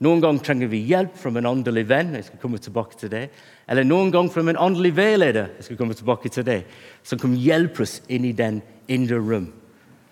Noen 0.01 0.23
ganger 0.23 0.45
trenger 0.45 0.71
vi 0.73 0.81
hjelp 0.89 1.17
fra 1.21 1.33
en 1.37 1.47
åndelig 1.47 1.85
venn. 1.91 2.15
jeg 2.15 2.25
skal 2.25 2.41
komme 2.41 2.59
tilbake 2.59 2.97
til 2.97 3.11
det. 3.13 3.29
Eller 3.69 3.85
noen 3.85 4.11
ganger 4.11 4.33
fra 4.33 4.41
en 4.41 4.57
åndelig 4.57 4.95
veileder 4.97 5.51
jeg 5.59 5.65
skal 5.65 5.77
komme 5.77 5.95
tilbake 5.95 6.29
til 6.29 6.45
det, 6.45 6.63
som 7.03 7.19
kan 7.19 7.35
hjelpe 7.37 7.83
oss 7.83 8.01
inn 8.09 8.25
i 8.25 8.33
den 8.33 8.63
indre 8.89 9.21
rom. 9.21 9.51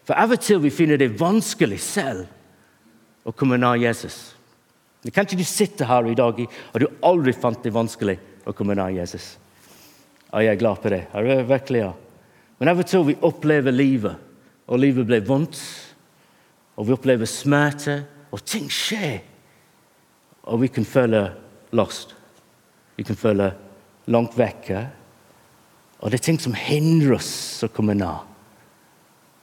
For 0.05 0.17
av 0.17 0.33
og 0.33 0.41
til 0.45 0.61
vi 0.61 0.73
finner 0.73 1.01
det 1.01 1.17
vanskelig 1.21 1.81
selv 1.81 2.27
å 3.25 3.33
komme 3.33 3.57
nær 3.57 3.81
Jesus. 3.81 4.35
Kan 5.09 5.25
ikke 5.25 5.41
du 5.41 5.47
sitte 5.49 5.89
her 5.89 6.05
i 6.11 6.17
dag 6.19 6.37
og 6.37 6.81
du 6.81 6.87
aldri 7.07 7.33
fant 7.33 7.63
det 7.65 7.73
vanskelig 7.73 8.19
å 8.45 8.53
komme 8.53 8.77
nær 8.77 8.93
Jesus? 8.93 9.39
Og 10.29 10.45
jeg 10.45 10.53
er 10.53 10.61
glad 10.61 10.83
på 10.83 10.93
det. 10.93 11.03
Jeg 11.15 11.33
er 11.33 11.49
virkelig 11.49 11.83
ja. 11.87 11.93
Men 12.59 12.73
av 12.73 12.83
og 12.83 12.89
til 12.91 13.07
vi 13.09 13.17
opplever 13.25 13.73
livet, 13.73 14.21
og 14.69 14.81
livet 14.83 15.07
blir 15.09 15.25
vondt, 15.25 15.57
og 16.77 16.89
vi 16.89 16.93
opplever 16.93 17.29
smerte, 17.31 18.03
og 18.35 18.43
ting 18.45 18.67
skjer, 18.69 19.23
og 20.49 20.63
vi 20.63 20.71
kan 20.73 20.85
føle 20.85 21.23
lost. 21.77 22.15
Vi 22.97 23.05
kan 23.05 23.17
føle 23.17 23.53
langt 24.07 24.39
vekke. 24.39 24.87
Og 25.99 26.11
det 26.11 26.21
er 26.21 26.25
ting 26.25 26.41
som 26.41 26.57
hindrer 26.57 27.19
oss 27.19 27.63
å 27.63 27.71
komme 27.73 27.97
nær. 27.99 28.25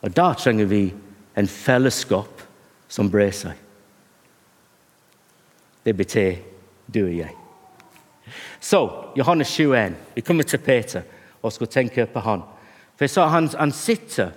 Og 0.02 0.14
da 0.16 0.32
trenger 0.38 0.70
vi 0.70 0.84
en 1.36 1.48
fellesskap 1.50 2.44
som 2.90 3.10
brer 3.12 3.34
seg. 3.36 3.54
Det 5.86 5.94
betyr 5.98 6.40
du 6.90 7.04
og 7.06 7.14
jeg. 7.14 7.34
Så, 8.60 8.82
Johannes 9.18 9.52
21. 9.54 9.96
Vi 10.16 10.24
kommer 10.26 10.44
til 10.44 10.60
Peter 10.60 11.06
og 11.42 11.54
skal 11.54 11.70
tenke 11.70 12.08
på 12.10 12.24
han. 12.26 12.42
For 12.96 13.06
jeg 13.06 13.14
sa 13.14 13.28
han, 13.30 13.52
han 13.60 13.72
sitter 13.72 14.34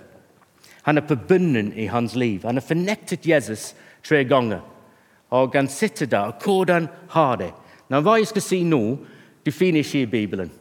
Han 0.83 0.97
er 0.97 1.03
på 1.05 1.15
bunnen 1.27 1.73
i 1.77 1.85
hans 1.91 2.15
liv. 2.15 2.43
Han 2.43 2.55
har 2.55 2.65
fornektet 2.65 3.27
Jesus 3.27 3.75
tre 4.01 4.23
ganger. 4.23 4.61
Og 5.29 5.53
han 5.53 5.67
sitter 5.67 6.05
der. 6.05 6.31
Hvordan 6.43 6.87
har 7.09 7.35
det? 7.35 7.51
Nå, 7.89 8.01
Hva 8.01 8.17
jeg 8.17 8.27
skal 8.27 8.41
si 8.41 8.63
nå, 8.63 8.97
du 9.45 9.51
finner 9.51 9.83
ikke 9.83 10.01
i 10.01 10.05
Bibelen. 10.05 10.51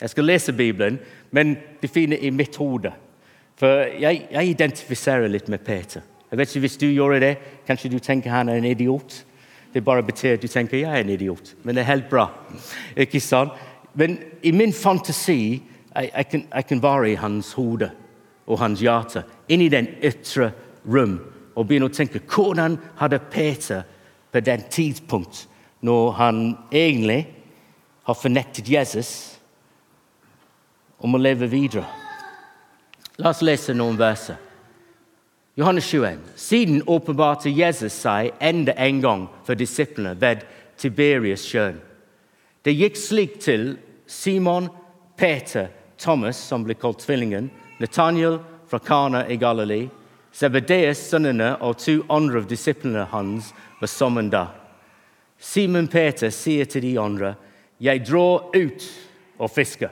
Jeg 0.00 0.10
skal 0.10 0.24
lese 0.24 0.52
Bibelen, 0.52 0.98
men 1.30 1.56
du 1.82 1.88
finner 1.88 2.16
i 2.16 2.30
mitt 2.30 2.56
hode. 2.56 2.92
For 3.58 3.88
jeg, 3.98 4.28
jeg 4.30 4.48
identifiserer 4.48 5.28
litt 5.28 5.48
med 5.48 5.58
Peter. 5.58 6.02
Jeg 6.30 6.38
vet 6.38 6.50
ikke 6.50 6.60
Hvis 6.60 6.76
du 6.76 6.86
gjør 6.86 7.18
det, 7.20 7.36
kanskje 7.66 7.90
du 7.90 7.98
tenker 7.98 8.30
han 8.30 8.48
er 8.48 8.60
en 8.60 8.64
idiot. 8.64 9.24
Det 9.74 9.84
bare 9.84 10.02
betyr 10.02 10.36
at 10.36 10.42
du 10.42 10.48
tenker 10.48 10.78
jeg 10.78 10.90
er 10.90 11.04
en 11.04 11.10
idiot. 11.10 11.54
Men 11.62 11.74
det 11.74 11.82
er 11.82 11.92
helt 11.92 12.10
bra. 12.10 12.28
Ikke 12.96 13.20
sant? 13.20 13.52
Men 13.94 14.18
i 14.42 14.50
min 14.50 14.72
fantasi 14.72 15.62
jeg, 15.94 16.10
jeg, 16.16 16.28
kan, 16.28 16.44
jeg 16.54 16.66
kan 16.66 16.82
være 16.82 17.10
i 17.10 17.14
hans 17.14 17.52
hode 17.52 17.90
og 18.46 18.58
hans 18.58 18.80
hjerte, 18.80 19.24
inn 19.48 19.60
i 19.60 19.68
den 19.68 19.88
ytre 20.04 20.52
rom, 20.86 21.18
og 21.56 21.66
begynne 21.66 21.88
å 21.90 21.92
tenke 21.92 22.20
hvordan 22.22 22.78
hadde 23.00 23.18
Peter 23.32 23.82
på 24.32 24.40
den 24.40 24.62
tidspunkt 24.70 25.46
når 25.80 26.10
han 26.18 26.56
egentlig 26.72 27.26
har 28.08 28.14
fornektet 28.14 28.68
Jesus, 28.68 29.38
om 30.98 31.14
å 31.14 31.20
leve 31.20 31.46
videre? 31.46 31.84
La 33.18 33.30
oss 33.30 33.42
lese 33.42 33.74
noen 33.74 33.98
verser. 33.98 34.38
Johannes 35.58 35.86
21. 35.90 36.18
Siden 36.38 36.82
åpenbarte 36.86 37.50
Jesus 37.50 37.96
seg 38.04 38.30
enda 38.38 38.74
en 38.78 39.00
gang 39.02 39.24
for 39.46 39.58
disiplene 39.58 40.14
ved 40.18 40.44
Tiberias 40.78 41.42
sjøen. 41.42 41.80
Det 42.62 42.74
gikk 42.74 42.98
slik 42.98 43.38
til 43.42 43.72
Simon, 44.06 44.68
Peter 45.18 45.68
Thomas, 45.98 46.38
som 46.38 46.62
ble 46.62 46.76
kalt 46.78 47.02
Tvillingen, 47.02 47.50
Nathaniel 47.82 48.38
fra 48.70 48.78
Kana 48.78 49.24
i 49.26 49.36
Galilee, 49.36 49.90
Zebedeus, 50.38 51.00
sønnene 51.10 51.56
og 51.66 51.80
to 51.82 51.96
andre 52.14 52.38
av 52.38 52.46
disiplene 52.46 53.08
hans 53.10 53.50
var 53.80 53.90
sammen 53.90 54.28
da. 54.30 54.44
Simon 55.38 55.88
Peter 55.90 56.30
sier 56.30 56.64
til 56.64 56.82
de 56.82 56.98
andre, 57.00 57.34
'Jeg 57.80 58.06
drar 58.06 58.50
ut 58.54 58.82
og 59.38 59.50
fisker.' 59.50 59.90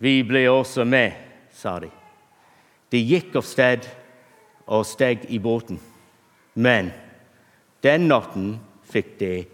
'Vi 0.00 0.22
blir 0.22 0.50
også 0.50 0.84
med', 0.84 1.12
sa 1.52 1.78
de. 1.78 1.90
De 2.90 2.98
gikk 2.98 3.36
av 3.36 3.42
sted 3.42 3.86
og 4.66 4.86
steg 4.86 5.26
i 5.28 5.38
båten. 5.38 5.78
Men 6.54 6.92
den 7.82 8.08
natten 8.08 8.60
fikk 8.84 9.18
de 9.18 9.44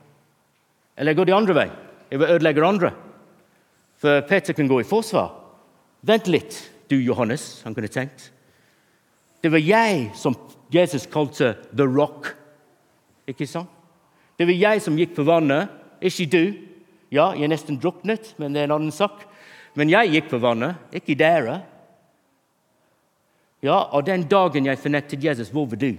Eller 0.98 1.12
jeg 1.12 1.17
går 1.17 1.29
den 1.31 1.38
andre 1.39 1.55
vei. 1.57 1.67
Jeg 2.12 2.19
vil 2.19 2.36
ødelegge 2.36 2.65
andre. 2.67 2.91
For 3.98 4.22
Peter 4.29 4.53
kan 4.53 4.67
gå 4.69 4.79
i 4.84 4.88
forsvar. 4.88 5.31
Vent 6.05 6.27
litt, 6.29 6.60
du 6.91 7.00
Johannes, 7.00 7.63
han 7.63 7.74
kunne 7.74 7.89
tenkt. 7.89 8.29
Det 9.46 9.52
var 9.54 9.62
jeg 9.62 10.08
som 10.18 10.34
Jesus 10.74 11.04
kalte 11.06 11.52
The 11.70 11.86
Rock. 11.86 12.32
Ikke 13.30 13.46
sant? 13.46 13.70
Det 14.42 14.48
var 14.50 14.58
jeg 14.58 14.82
som 14.82 14.96
gikk 14.98 15.12
på 15.14 15.25
vannet, 15.28 15.70
ikke 16.02 16.25
du. 16.34 16.40
Ja, 17.14 17.28
jeg 17.38 17.52
nesten 17.52 17.78
druknet, 17.78 18.32
men 18.42 18.56
det 18.56 18.64
er 18.64 18.72
en 18.72 18.74
annen 18.80 18.96
sak. 18.96 19.22
Men 19.78 19.92
jeg 19.94 20.16
gikk 20.16 20.32
på 20.32 20.40
vannet, 20.42 20.82
ikke 20.98 21.14
dere. 21.20 21.60
Ja, 23.62 23.84
og 23.94 24.08
den 24.10 24.25
dagen 24.34 24.66
jeg 24.66 24.82
fornektet 24.82 25.30
Jesus, 25.30 25.54
hvor 25.54 25.70
var 25.70 25.78
du? 25.78 25.92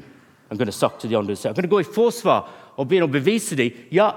Han 0.50 0.58
kunne 0.58 0.74
sagt 0.74 1.04
til 1.04 1.14
de 1.14 1.18
andre, 1.18 1.38
Han 1.38 1.54
kunne 1.54 1.70
gå 1.70 1.80
i 1.84 1.86
forsvar 1.86 2.50
og 2.74 2.88
begynne 2.88 3.06
å 3.06 3.14
bevise 3.14 3.54
dem. 3.54 3.70
Ja, 3.94 4.10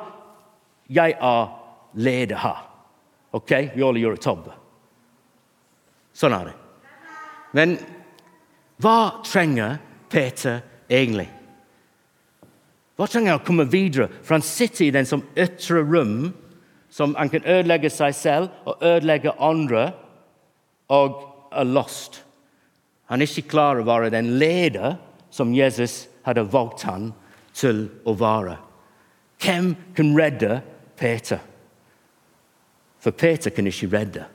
jeg 0.89 1.13
er 1.21 1.53
leder 1.93 2.41
her. 2.41 2.65
Ok, 3.31 3.53
vi 3.75 3.85
alle 3.85 4.01
gjør 4.01 4.17
et 4.17 4.25
tabbe. 4.25 4.57
Sånn 6.17 6.33
er 6.33 6.49
det. 6.49 6.57
Men 7.53 7.77
hva 8.79 9.19
trenger 9.27 9.77
Peter 10.09 10.61
egentlig? 10.87 11.27
Hva 12.95 13.07
trenger 13.07 13.35
han 13.35 13.41
å 13.41 13.47
komme 13.47 13.65
videre? 13.71 14.07
For 14.23 14.37
han 14.37 14.45
sitter 14.45 14.85
i 14.87 14.93
den 14.95 15.07
som 15.07 15.25
ytre 15.39 15.83
rom, 15.83 16.31
som 16.91 17.13
han 17.19 17.31
kan 17.31 17.45
ødelegge 17.47 17.91
seg 17.91 18.15
selv 18.15 18.55
og 18.67 18.81
ødelegge 18.83 19.35
andre, 19.35 19.91
og 20.89 21.19
er 21.51 21.67
lost. 21.67 22.21
Han 23.11 23.21
er 23.21 23.29
ikke 23.29 23.51
klar 23.51 23.79
å 23.79 23.85
være 23.87 24.11
den 24.13 24.33
leder 24.41 24.97
som 25.33 25.53
Jesus 25.53 26.07
hadde 26.25 26.47
valgt 26.49 26.87
han 26.87 27.11
til 27.57 27.87
å 28.07 28.15
være. 28.17 28.57
Hvem 29.43 29.73
kan 29.95 30.11
redde 30.17 30.59
Peter? 30.99 31.39
For 32.99 33.15
Peter 33.15 33.53
kan 33.55 33.67
ikke 33.67 33.91
redde 33.91 34.27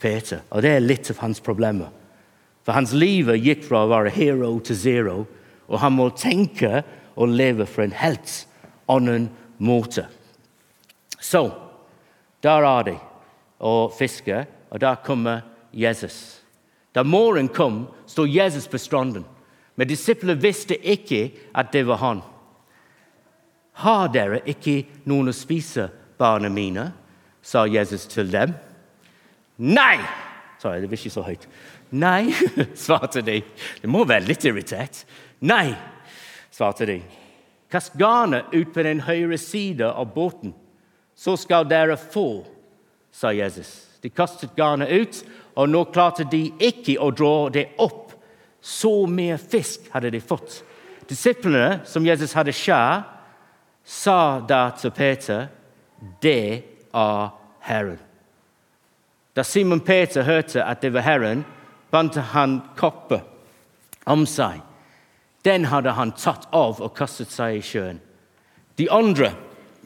Peter, 0.00 0.42
og 0.50 0.62
det 0.62 0.74
er 0.76 0.84
litt 0.84 1.10
av 1.10 1.22
hans 1.24 1.42
problemer. 1.42 1.90
For 2.64 2.72
hans 2.72 2.94
liv 2.96 3.28
gikk 3.36 3.64
fra 3.66 3.84
å 3.84 3.90
være 3.92 4.12
hero 4.14 4.50
til 4.64 4.78
zero, 4.78 5.16
og 5.68 5.80
han 5.80 5.96
må 5.96 6.08
tenke 6.16 6.82
og 7.14 7.32
leve 7.32 7.66
for 7.68 7.84
en 7.84 7.96
helt 7.96 8.44
annen 8.90 9.28
måte. 9.58 10.06
Så 11.20 11.46
der 12.44 12.64
er 12.68 12.88
de 12.88 12.96
og 13.64 13.94
fisker, 13.96 14.44
og 14.70 14.80
der 14.80 15.00
kommer 15.04 15.44
Jesus. 15.72 16.40
Da 16.94 17.02
morgenen 17.02 17.48
kom, 17.48 17.86
sto 18.06 18.26
Jesus 18.26 18.66
på 18.68 18.78
stranden. 18.78 19.24
Men 19.74 19.88
disiplene 19.88 20.40
visste 20.40 20.76
ikke 20.78 21.30
at 21.54 21.72
det 21.72 21.86
var 21.88 22.02
han. 22.02 22.20
Har 23.82 24.12
dere 24.14 24.42
ikke 24.46 24.84
noen 25.10 25.32
å 25.32 25.34
spise, 25.34 25.88
barna 26.18 26.50
mine? 26.52 26.92
sa 27.44 27.66
Jesus 27.68 28.06
til 28.08 28.30
dem. 28.32 28.54
Nei! 29.60 29.98
Sorry, 30.62 30.80
det 30.80 30.88
blir 30.88 30.96
ikke 30.96 31.12
så 31.12 31.24
høyt. 31.26 31.42
Nei, 31.94 32.34
svarte 32.74 33.22
de. 33.22 33.38
Det 33.80 33.90
må 33.90 34.04
være 34.08 34.26
litt 34.26 34.44
irritert. 34.48 35.04
Nei, 35.46 35.74
svarte 36.54 36.88
de. 36.88 36.98
Kast 37.70 37.94
garnet 37.98 38.52
ut 38.54 38.72
på 38.74 38.84
den 38.86 39.02
høyre 39.06 39.38
side 39.38 39.86
av 39.86 40.12
båten, 40.14 40.54
så 41.14 41.36
skal 41.38 41.66
dere 41.70 41.96
få, 41.98 42.44
sa 43.14 43.32
Jesus. 43.34 43.70
De 44.02 44.10
kastet 44.10 44.56
garnet 44.58 44.90
ut, 44.90 45.20
og 45.54 45.70
nå 45.70 45.84
klarte 45.94 46.26
de 46.30 46.48
ikke 46.58 46.98
å 47.00 47.12
dra 47.14 47.48
det 47.54 47.68
opp. 47.82 48.12
Så 48.64 49.04
mye 49.10 49.36
fisk 49.38 49.90
hadde 49.92 50.10
de 50.14 50.20
fått. 50.24 50.62
Disiplene 51.08 51.82
som 51.86 52.06
Jesus 52.06 52.34
hadde 52.34 52.54
skjær, 52.54 53.04
sa 53.84 54.40
da 54.40 54.70
til 54.70 54.90
Peter, 54.90 55.48
'Det 56.20 56.62
er 56.94 57.30
Herren. 57.60 57.98
Da 59.36 59.42
Simon 59.42 59.80
Peter 59.80 60.22
hørte 60.22 60.64
at 60.64 60.80
det 60.82 60.92
var 60.92 61.00
Herren, 61.00 61.44
bandt 61.94 62.18
han 62.34 62.58
koppen 62.76 63.22
om 64.10 64.26
seg. 64.26 64.58
Den 65.46 65.68
hadde 65.70 65.94
han 65.94 66.14
tatt 66.18 66.48
av 66.50 66.80
og 66.82 66.94
kastet 66.96 67.30
seg 67.30 67.60
i 67.60 67.64
sjøen. 67.64 68.00
De 68.74 68.88
andre 68.90 69.30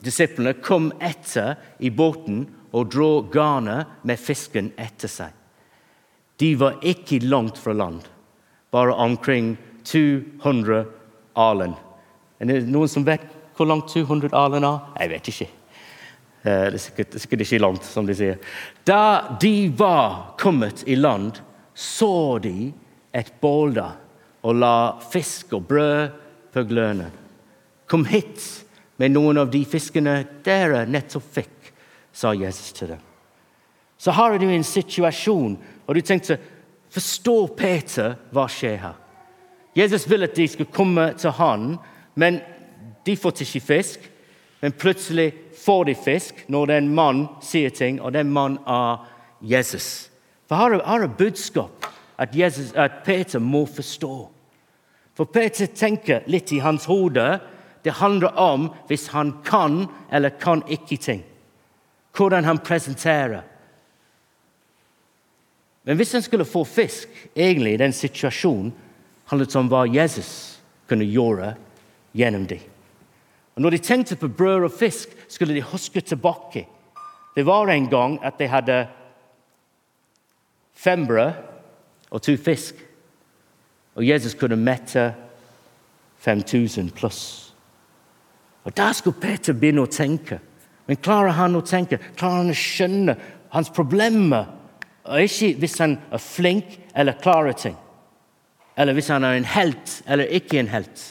disiplene 0.01 0.55
kom 0.65 0.89
etter 1.05 1.59
i 1.85 1.91
båten 1.93 2.47
og 2.73 2.93
dro 2.95 3.11
garnet 3.33 3.91
med 4.09 4.21
fisken 4.21 4.71
etter 4.81 5.11
seg. 5.13 5.35
De 6.39 6.53
var 6.57 6.79
ikke 6.87 7.19
langt 7.27 7.59
fra 7.59 7.75
land, 7.75 8.05
bare 8.71 8.95
omkring 8.95 9.57
200 9.85 10.85
alen. 11.35 11.75
Er 12.39 12.49
det 12.49 12.61
noen 12.71 12.89
som 12.89 13.05
vet 13.05 13.27
hvor 13.59 13.67
langt 13.67 13.91
200 13.91 14.31
alen 14.39 14.65
er? 14.65 14.79
Jeg 15.03 15.13
vet 15.13 15.31
ikke. 15.33 15.49
Eh, 16.47 16.65
det 16.71 16.79
er 16.79 16.85
sikkert, 16.85 17.11
det 17.11 17.19
er 17.19 17.25
sikkert 17.27 17.45
ikke 17.45 17.63
langt, 17.65 17.85
som 17.85 18.07
de 18.07 18.17
sier. 18.17 18.39
Da 18.87 19.37
de 19.43 19.69
var 19.77 20.37
kommet 20.39 20.87
i 20.87 20.97
land, 20.97 21.43
så 21.79 22.39
de 22.43 22.73
et 23.15 23.29
bålde 23.41 23.87
og 24.43 24.57
la 24.59 24.99
fisk 25.13 25.53
og 25.55 25.67
brød 25.69 26.17
på 26.53 26.65
glønene. 26.67 27.11
Kom 27.87 28.03
hit 28.11 28.43
med 28.99 29.15
noen 29.15 29.39
av 29.39 29.53
de 29.53 29.61
fiskene 29.69 30.17
dere 30.45 30.83
nettopp 30.91 31.29
fikk, 31.39 31.71
sa 32.13 32.35
Jesus 32.35 32.75
til 32.75 32.97
dem. 32.97 33.05
Så 33.99 34.11
har 34.11 34.35
du 34.39 34.49
en 34.51 34.67
situasjon, 34.67 35.55
og 35.87 35.95
du 35.95 36.01
tenkte 36.03 36.39
Forstå 36.89 37.37
Peter 37.53 38.15
hva 38.33 38.47
skjer 38.49 38.79
her? 38.81 38.95
Jesus 39.77 40.07
vil 40.09 40.25
at 40.25 40.35
de 40.35 40.47
skal 40.49 40.71
komme 40.73 41.11
til 41.21 41.35
han, 41.37 41.75
men 42.19 42.41
de 43.07 43.17
får 43.17 43.43
ikke 43.45 43.67
fisk. 43.67 44.07
Men 44.61 44.75
plutselig 44.75 45.33
får 45.63 45.85
de 45.85 45.95
fisk 45.95 46.41
når 46.51 46.73
en 46.75 46.89
mann 46.95 47.27
sier 47.45 47.71
ting, 47.71 48.01
og 48.03 48.17
den 48.17 48.33
mannen 48.35 48.59
er 48.67 49.05
Jesus. 49.45 50.09
For 50.49 50.57
her 50.57 50.79
er 50.81 51.05
et 51.05 51.17
budskap 51.19 51.87
at, 52.19 52.35
Jesus, 52.35 52.73
at 52.75 53.03
Peter 53.05 53.39
må 53.39 53.67
forstå. 53.67 54.29
For 55.15 55.25
Peter 55.25 55.67
tenker 55.67 56.27
litt 56.27 56.53
i 56.53 56.63
hans 56.63 56.87
hode. 56.89 57.41
Det 57.85 57.99
handler 58.01 58.39
om 58.39 58.71
hvis 58.89 59.09
han 59.13 59.37
kan 59.45 59.87
eller 60.11 60.35
kan 60.41 60.63
ikke 60.69 60.97
ting. 60.97 61.23
Hvordan 62.17 62.45
han 62.45 62.59
presenterer. 62.59 63.43
Men 65.85 65.97
hvis 65.97 66.13
han 66.13 66.23
skulle 66.23 66.45
få 66.45 66.65
fisk 66.65 67.09
egentlig 67.37 67.75
i 67.75 67.81
den 67.81 67.93
situasjonen, 67.93 68.73
handlet 69.29 69.57
om 69.57 69.69
hva 69.71 69.87
Jesus 69.89 70.59
kunne 70.89 71.07
gjøre 71.09 71.55
gjennom 72.17 72.47
dem. 72.49 72.61
Og 73.57 73.63
Når 73.63 73.71
de 73.71 73.79
tenkte 73.79 74.17
på 74.17 74.29
brød 74.29 74.69
og 74.69 74.73
fisk, 74.73 75.09
skulle 75.29 75.55
de 75.55 75.63
huske 75.63 76.01
tilbake. 76.01 76.67
Det 77.35 77.47
var 77.47 77.69
en 77.69 77.89
gang 77.89 78.19
at 78.23 78.39
de 78.39 78.47
hadde 78.47 78.87
fem 80.79 81.07
brød 81.07 81.33
og 82.11 82.23
to 82.23 82.37
fisk. 82.37 82.75
Og 83.95 84.07
Jesus 84.07 84.35
kunne 84.35 84.57
mette 84.57 85.15
5000 86.19 86.91
pluss. 86.91 87.55
Og 88.65 88.77
Der 88.77 88.93
skulle 88.93 89.21
Peter 89.21 89.53
begynne 89.53 89.83
å 89.83 89.91
tenke. 89.91 90.39
Men 90.87 90.97
klarer 90.97 91.35
han 91.37 91.57
å 91.57 91.65
tenke? 91.67 91.99
Klarer 92.17 92.43
han 92.43 92.53
å 92.53 92.57
skjønne 92.57 93.17
hans 93.53 93.71
problemer? 93.75 94.47
Og 95.09 95.25
ikke 95.25 95.55
hvis 95.61 95.79
han 95.81 95.99
er 96.13 96.23
flink 96.23 96.79
eller 96.95 97.19
klarer 97.23 97.53
ting. 97.53 97.77
Eller 98.77 98.95
hvis 98.95 99.09
han 99.09 99.25
er 99.25 99.39
en 99.39 99.49
helt 99.49 100.03
eller 100.07 100.31
ikke 100.39 100.61
en 100.61 100.71
helt. 100.73 101.05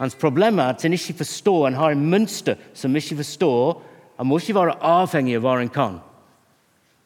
Hans 0.00 0.16
problem 0.16 0.58
er 0.58 0.72
at 0.72 0.82
han 0.82 0.96
ikke 0.96 1.18
forstår, 1.20 1.64
han 1.68 1.78
har 1.78 1.92
en 1.92 2.06
mønster 2.10 2.56
som 2.74 2.96
ikke 2.96 3.20
forstår. 3.20 3.82
Han 4.16 4.26
må 4.26 4.38
ikke 4.40 4.56
være 4.56 4.78
avhengig 4.80 5.36
av 5.36 5.44
hva 5.44 5.58
han 5.60 5.72
kan. 5.72 6.00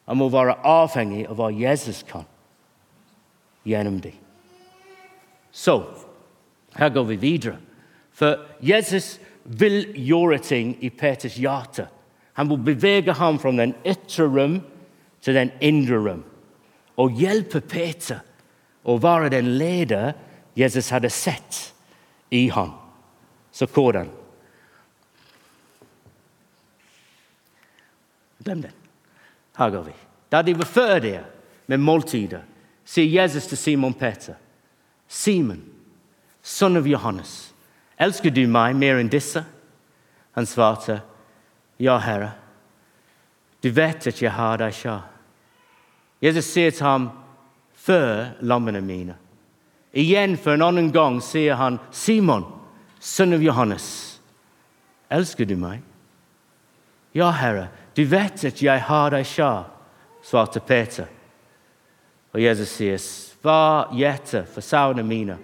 Han 0.05 0.19
må 0.19 0.29
være 0.29 0.59
avhengig 0.67 1.25
av 1.29 1.39
hva 1.39 1.49
Jesus 1.53 2.03
kan 2.07 2.25
gjennom 3.65 3.97
dem. 4.03 4.13
Så 5.55 5.79
her 6.75 6.91
går 6.93 7.07
vi 7.09 7.17
videre. 7.21 7.57
For 8.15 8.43
Jesus 8.63 9.15
vil 9.43 9.93
gjøre 9.97 10.39
ting 10.43 10.75
i 10.83 10.89
Peters 10.89 11.37
hjerte. 11.39 11.87
Han 12.35 12.49
vil 12.51 12.63
bevege 12.73 13.15
ham 13.15 13.39
fra 13.39 13.53
den 13.55 13.73
ytre 13.87 14.27
rom 14.27 14.59
til 15.23 15.37
den 15.37 15.51
indre 15.63 15.99
rom. 16.03 16.23
Og 17.01 17.17
hjelpe 17.17 17.61
Peter 17.61 18.21
å 18.85 18.97
være 19.01 19.31
den 19.33 19.55
leder 19.59 20.13
Jesus 20.55 20.91
hadde 20.93 21.11
sett 21.11 21.73
i 22.31 22.47
ham. 22.53 22.75
Så 23.51 23.67
hvordan? 23.71 24.11
Glem 28.43 28.65
den. 28.67 28.84
Her 29.55 29.69
går 29.69 29.83
vi. 29.83 29.93
Da 30.29 30.41
de 30.41 30.53
var 30.53 30.65
ferdige 30.65 31.23
med 31.65 31.79
måltidet, 31.79 32.41
sier 32.85 33.21
Jesus 33.21 33.47
til 33.47 33.57
Simon 33.57 33.93
Peter, 33.93 34.35
Simon, 35.07 35.61
sønn 36.41 36.77
av 36.77 36.87
Johannes, 36.87 37.53
elsker 37.97 38.33
du 38.33 38.43
meg 38.49 38.75
mer 38.77 38.99
enn 39.01 39.09
disse? 39.09 39.43
Han 40.35 40.45
svarte, 40.45 40.99
Ja, 41.77 41.97
Herre, 41.97 42.31
du 43.61 43.71
vet 43.71 44.07
at 44.07 44.21
jeg 44.21 44.31
har 44.31 44.59
deg 44.61 44.73
kjær. 44.75 45.07
Jesus 46.21 46.51
sier 46.51 46.71
til 46.71 46.85
ham, 46.85 47.09
Før 47.85 48.31
lammene 48.41 48.79
mine. 48.81 49.13
Igjen 49.93 50.39
for 50.41 50.55
en 50.55 50.63
annen 50.65 50.87
gang 50.91 51.19
sier 51.21 51.53
han, 51.59 51.77
Simon, 51.93 52.47
sønn 52.99 53.35
av 53.37 53.43
Johannes, 53.45 53.85
elsker 55.13 55.45
du 55.45 55.53
meg? 55.59 55.83
Ja, 57.15 57.29
Herre, 57.31 57.69
du 57.95 58.03
vet 58.03 58.43
at 58.43 58.59
jeg 58.59 58.81
har 58.89 59.13
deg 59.13 59.23
kjær, 59.29 59.69
svarte 60.25 60.59
Peter. 60.59 61.07
Og 62.35 62.41
Jesus 62.43 62.73
sier, 62.75 62.99
Svar 62.99 63.93
gjeter 63.95 64.43
for 64.49 64.65
sauene 64.65 65.03
mine. 65.05 65.37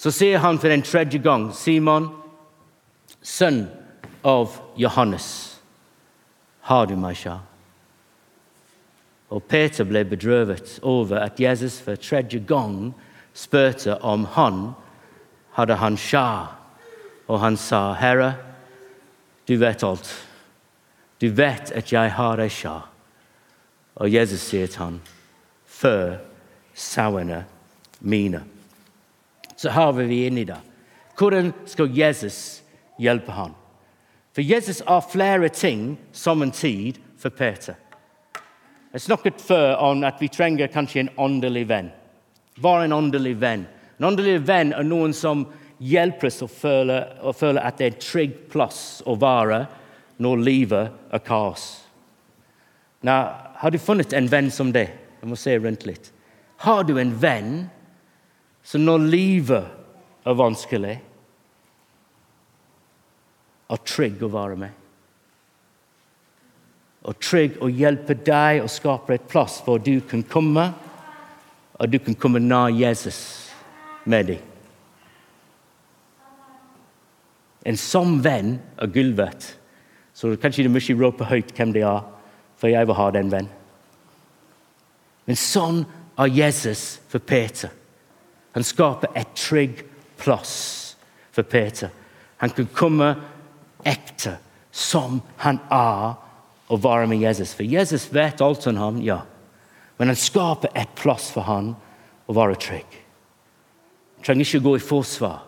Så 0.00 0.12
sier 0.14 0.40
han 0.40 0.56
for 0.62 0.72
den 0.72 0.84
tredje 0.86 1.18
gang, 1.20 1.50
Simon, 1.52 2.06
sønn 3.20 3.66
av 4.24 4.54
Johannes, 4.80 5.26
har 6.64 6.86
du 6.88 6.94
meg 6.96 7.18
ikke? 7.18 7.34
Og 9.34 9.44
Peter 9.50 9.84
ble 9.84 10.06
bedrøvet 10.08 10.78
over 10.86 11.20
at 11.20 11.42
Jesus 11.42 11.76
for 11.82 12.00
tredje 12.00 12.40
gang 12.40 12.94
spurte 13.36 13.98
om 14.00 14.24
han 14.38 14.70
hadde 15.58 15.76
han 15.82 16.00
sja. 16.00 16.56
Og 17.28 17.40
han 17.40 17.56
sa, 17.56 17.92
'Herre, 17.92 18.34
du 19.48 19.56
vet 19.58 19.84
alt. 19.84 20.29
Du 21.20 21.28
vet 21.28 21.72
at 21.72 21.92
jeg 21.92 22.12
har 22.16 22.40
ei 22.40 22.48
sja.' 22.48 22.80
Og 24.00 24.08
Jesus 24.12 24.40
sier 24.40 24.66
til 24.66 24.82
han, 24.82 25.00
'Før 25.66 26.18
sauene 26.74 27.44
mine'. 28.00 28.42
Så 29.56 29.70
har 29.70 29.92
vi 29.92 30.26
inni 30.26 30.44
det. 30.44 30.56
Hvordan 31.18 31.52
skal 31.66 31.98
Jesus 31.98 32.62
hjelpe 32.98 33.32
han? 33.32 33.54
For 34.32 34.40
Jesus 34.40 34.82
har 34.86 35.00
flere 35.12 35.48
ting 35.48 35.98
som 36.12 36.42
en 36.42 36.50
tid 36.50 36.98
for 37.18 37.28
Peter. 37.28 37.74
Jeg 38.92 39.00
snakket 39.00 39.40
før 39.40 39.74
om 39.74 40.04
at 40.04 40.14
vi 40.20 40.28
trenger 40.28 40.66
kanskje 40.66 41.00
en 41.00 41.10
åndelig 41.18 41.68
venn. 41.68 41.90
Var 42.56 42.84
en 42.84 42.92
åndelig 42.92 43.40
venn. 43.40 43.66
En 43.98 44.04
åndelig 44.04 44.40
venn 44.48 44.72
er 44.72 44.82
noen 44.82 45.12
som 45.12 45.44
hjelper 45.78 46.26
oss 46.26 46.42
å 46.42 46.48
føle, 46.48 46.96
å 47.22 47.32
føle 47.32 47.60
at 47.60 47.78
det 47.78 47.86
er 47.86 47.92
en 47.92 48.00
trygg 48.00 48.34
plass 48.50 49.02
å 49.06 49.14
være 49.20 49.66
når 50.20 50.42
livet 50.44 51.12
er 51.12 51.22
kaos. 51.24 51.66
Nå, 53.06 53.16
har 53.60 53.72
du 53.72 53.78
funnet 53.80 54.12
en 54.16 54.28
venn 54.28 54.50
som 54.52 54.72
det? 54.72 54.88
Jeg 55.20 55.28
må 55.28 55.38
se 55.40 55.56
rundt 55.56 55.86
litt. 55.88 56.10
Har 56.64 56.84
du 56.84 56.98
en 57.00 57.14
venn 57.20 57.54
som 58.64 58.84
når 58.84 59.06
livet 59.08 60.28
er 60.28 60.36
vanskelig, 60.36 60.98
er 63.70 63.82
trygg 63.86 64.22
å 64.26 64.32
være 64.34 64.60
med? 64.60 64.80
og 67.00 67.16
trygg 67.22 67.60
å 67.64 67.68
hjelpe 67.72 68.16
deg 68.26 68.60
å 68.64 68.68
skape 68.68 69.16
et 69.16 69.28
plass 69.30 69.60
hvor 69.64 69.80
du 69.80 70.00
kan 70.08 70.22
komme, 70.28 70.66
og 71.80 71.88
du 71.88 71.98
kan 72.04 72.16
komme 72.20 72.42
nær 72.44 72.68
Jesus 72.76 73.20
med 74.04 74.32
deg. 74.32 74.42
En 77.64 77.76
sånn 77.76 78.18
venn 78.24 78.54
er 78.80 78.92
gull 78.92 79.14
verdt. 79.16 79.54
Så 80.20 80.34
kanskje 80.36 80.66
du 80.68 80.76
ikke 80.76 80.98
rope 81.00 81.24
høyt 81.24 81.54
hvem 81.56 81.72
de 81.72 81.80
er, 81.88 82.02
for 82.60 82.68
jeg 82.68 82.84
vil 82.86 82.98
ha 82.98 83.06
den 83.14 83.30
venn. 83.32 83.48
Men 85.24 85.38
sånn 85.38 85.78
er 86.20 86.28
Jesus 86.28 86.98
for 87.08 87.24
Peter. 87.24 87.72
Han 88.52 88.66
skaper 88.66 89.14
et 89.16 89.32
trygg 89.38 89.80
plass 90.20 90.52
for 91.32 91.48
Peter. 91.48 91.88
Han 92.44 92.52
kan 92.52 92.68
komme 92.76 93.14
ekte 93.88 94.36
som 94.76 95.22
han 95.40 95.62
er 95.72 96.18
og 96.70 96.82
være 96.84 97.08
med 97.08 97.24
Jesus. 97.24 97.54
For 97.56 97.64
Jesus 97.64 98.10
vet 98.12 98.44
alt 98.44 98.66
om 98.68 98.76
ham, 98.76 99.00
ja. 99.00 99.22
Men 99.96 100.12
han 100.12 100.20
skaper 100.20 100.74
et 100.76 100.92
plass 101.00 101.30
for 101.32 101.48
ham 101.48 101.72
å 102.28 102.36
være 102.36 102.60
trygg. 102.60 103.00
Han 104.18 104.26
trenger 104.26 104.44
ikke 104.44 104.66
gå 104.68 104.76
i 104.76 104.84
forsvar 104.84 105.46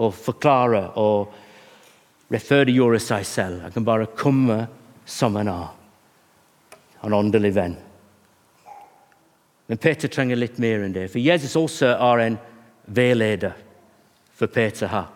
og 0.00 0.16
forklare 0.16 0.86
og 0.96 1.36
rettferdiggjøre 2.32 3.00
seg 3.02 3.26
selv. 3.28 3.62
Han 3.66 3.74
kan 3.74 3.86
bare 3.86 4.10
komme 4.18 4.66
som 5.04 5.36
han 5.36 5.50
er. 5.52 5.70
En 7.02 7.16
åndelig 7.16 7.52
venn. 7.56 7.76
Men 9.66 9.78
Peter 9.78 10.08
trenger 10.08 10.36
litt 10.36 10.58
mer 10.62 10.82
enn 10.84 10.94
det, 10.94 11.08
for 11.12 11.22
Jesus 11.22 11.56
også 11.56 11.94
er 11.94 12.22
en 12.26 12.38
veileder 12.92 13.54
for 14.36 14.50
Peter 14.52 14.90
her. 14.90 15.08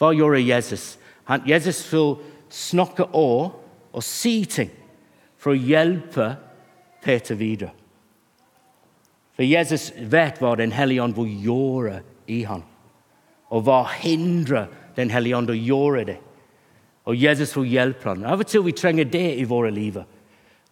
Hva 0.00 0.12
gjør 0.16 0.38
Jesus? 0.40 0.94
Han, 1.28 1.42
Jesus 1.46 1.82
vil 1.90 2.14
snakke 2.50 3.04
også 3.10 3.58
og 3.90 4.06
si 4.06 4.44
ting 4.46 4.70
for 5.40 5.52
å 5.52 5.58
hjelpe 5.58 6.30
Peter 7.02 7.34
videre. 7.34 7.72
For 9.34 9.46
Jesus 9.46 9.90
vet 9.96 10.38
hva 10.40 10.52
Den 10.56 10.72
hellige 10.72 11.02
ånd 11.02 11.16
vil 11.16 11.30
gjøre 11.44 12.00
i 12.28 12.42
ham, 12.44 12.62
og 13.50 13.64
hva 13.66 13.82
hindrer 14.02 14.68
Den 14.96 15.10
hellige 15.10 15.36
ånd 15.36 15.50
å 15.50 15.56
gjøre 15.56 16.04
det. 16.04 16.18
Og 17.08 17.16
Jesus 17.16 17.54
vil 17.56 17.70
hjelpe 17.72 18.10
ham. 18.10 18.24
Av 18.28 18.42
og 18.42 18.48
til 18.48 18.64
vi 18.66 18.76
trenger 18.76 19.08
det 19.08 19.28
i 19.40 19.46
våre 19.48 19.70
liv. 19.72 19.96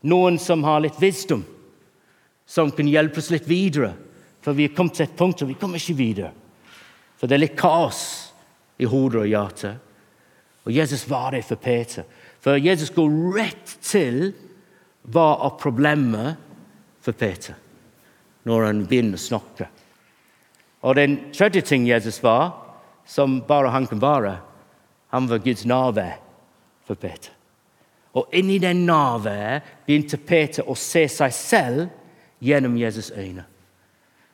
Noen 0.08 0.38
som 0.38 0.62
har 0.66 0.82
litt 0.84 0.98
visdom, 1.00 1.42
som 2.46 2.70
kan 2.72 2.88
hjelpe 2.88 3.22
oss 3.22 3.32
litt 3.32 3.48
videre. 3.48 3.94
For 4.44 4.56
vi 4.56 4.68
er 4.68 4.74
kommet 4.76 4.98
til 4.98 5.08
et 5.08 5.16
punkt 5.18 5.42
og 5.42 5.50
vi 5.50 5.58
kommer 5.58 5.80
ikke 5.80 5.98
videre. 5.98 6.32
For 7.18 7.26
det 7.26 7.38
er 7.38 7.44
litt 7.46 7.58
kaos 7.58 8.02
i 8.78 8.86
hodet 8.86 9.24
og 9.24 9.30
hjertet. 9.30 9.84
Og 10.68 10.74
Jesus 10.74 11.06
var 11.10 11.32
det 11.34 11.42
for 11.48 11.60
Peter. 11.60 12.04
For 12.44 12.60
Jesus 12.60 12.92
går 12.94 13.16
rett 13.34 13.74
til 13.82 14.30
hva 15.08 15.30
er 15.46 15.58
problemet 15.60 16.36
for 17.02 17.16
Peter 17.16 17.56
når 18.48 18.64
han 18.64 18.84
begynner 18.88 19.18
å 19.18 19.20
snakke. 19.20 19.66
Og 20.86 20.94
den 20.96 21.16
tredje 21.34 21.64
ting 21.66 21.88
Jesus 21.88 22.20
var, 22.22 22.52
som 23.08 23.40
bare 23.48 23.72
han 23.74 23.88
kan 23.90 24.00
være, 24.00 24.36
han 25.08 25.28
var 25.28 25.38
Guds 25.38 25.64
nærvær 25.64 26.18
for 26.86 26.94
Peter. 26.94 27.32
Og 28.12 28.28
inni 28.32 28.58
den 28.58 28.86
nærværet 28.86 29.62
begynte 29.86 30.16
Peter 30.16 30.68
å 30.68 30.74
se 30.76 31.04
seg 31.12 31.32
selv 31.34 31.86
gjennom 32.40 32.76
Jesus' 32.76 33.12
øyne. 33.16 33.44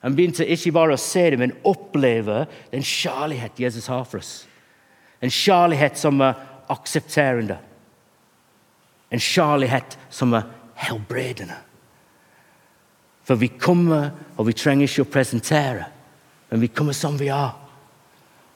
Han 0.04 0.16
begynte 0.16 0.46
ikke 0.46 0.72
bare 0.72 0.94
å 0.94 1.00
se 1.00 1.30
det, 1.32 1.38
men 1.40 1.54
oppleve 1.64 2.44
den 2.72 2.84
kjærlighet 2.84 3.60
Jesus 3.60 3.86
har 3.88 4.04
for 4.04 4.20
oss. 4.20 4.44
En 5.22 5.32
kjærlighet 5.32 5.96
som 5.98 6.20
er 6.20 6.36
aksepterende. 6.68 7.56
En 9.10 9.22
kjærlighet 9.22 9.96
som 10.10 10.34
er 10.36 10.44
helbredende. 10.84 11.56
For 13.24 13.40
vi 13.40 13.48
kommer, 13.48 14.10
og 14.36 14.46
vi 14.46 14.52
trenger 14.52 14.84
ikke 14.84 15.06
å 15.06 15.12
presentere, 15.12 15.86
men 16.50 16.60
vi 16.60 16.68
kommer 16.68 16.92
som 16.92 17.16
vi 17.16 17.30
er. 17.32 17.54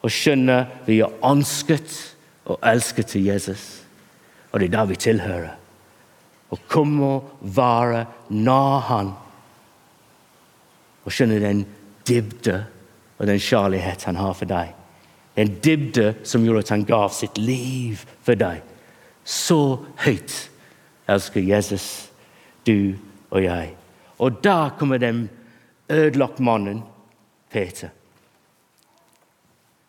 Og 0.02 0.12
skjønner 0.12 0.68
vi 0.86 1.00
er 1.02 1.14
ønsket 1.26 1.94
og 2.48 2.58
elsket 2.62 3.06
til 3.14 3.24
Jesus. 3.28 3.64
Og 4.52 4.60
det 4.60 4.68
er 4.68 4.76
der 4.78 4.90
vi 4.90 4.96
tilhører. 4.96 5.56
Og 6.50 6.58
komme 6.68 7.06
og 7.06 7.38
være 7.42 8.06
nær 8.30 8.80
Han. 8.88 9.12
Og 11.04 11.12
skjønne 11.12 11.40
den 11.40 11.66
dybde 12.08 12.64
og 13.18 13.26
den 13.26 13.40
kjærlighet 13.40 14.04
Han 14.04 14.16
har 14.16 14.32
for 14.32 14.48
deg. 14.48 14.72
Den 15.36 15.58
dybde 15.64 16.14
som 16.24 16.44
gjorde 16.44 16.64
at 16.64 16.72
Han 16.74 16.86
gav 16.88 17.10
sitt 17.12 17.38
liv 17.38 18.00
for 18.22 18.38
deg. 18.38 18.62
Så 19.24 19.78
høyt 20.04 20.48
elsker 21.08 21.44
Jesus, 21.44 22.08
du 22.66 22.94
og 23.30 23.44
jeg. 23.44 23.74
Og 24.18 24.40
da 24.44 24.70
kommer 24.78 24.98
den 24.98 25.28
ødelagte 25.88 26.42
mannen 26.42 26.82
Peter. 27.50 27.88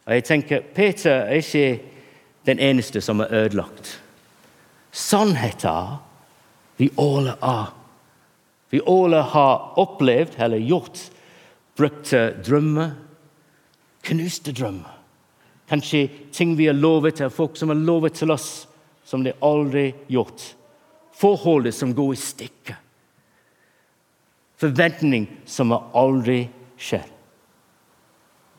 Og 0.09 0.15
jeg 0.17 0.25
tenker, 0.25 0.63
Peter 0.75 1.29
er 1.29 1.37
ikke 1.37 1.81
den 2.49 2.59
eneste 2.59 3.01
som 3.01 3.21
er 3.21 3.33
ødelagt. 3.43 3.91
Sannheten 4.91 5.99
vi 6.81 6.89
alle 6.97 7.35
er. 7.45 7.69
Vi 8.73 8.81
alle 8.89 9.21
har 9.21 9.77
opplevd 9.77 10.39
eller 10.41 10.65
gjort 10.65 11.11
brukte 11.79 12.33
drømmer, 12.43 12.91
knuste 14.03 14.51
drømmer. 14.51 14.95
Kanskje 15.69 16.07
ting 16.33 16.57
vi 16.57 16.67
har 16.67 16.75
lovet 16.75 17.19
til 17.19 17.29
folk 17.31 17.57
som 17.57 17.71
har 17.71 17.79
lovet 17.79 18.17
til 18.19 18.33
oss, 18.33 18.67
som 19.05 19.23
de 19.23 19.35
aldri 19.45 19.91
gjort. 20.09 20.43
Forholdet 21.15 21.75
som 21.75 21.93
går 21.95 22.13
i 22.13 22.19
stykker. 22.19 22.79
Forventning 24.59 25.27
som 25.47 25.71
har 25.71 25.87
aldri 25.95 26.41
skjedd. 26.79 27.07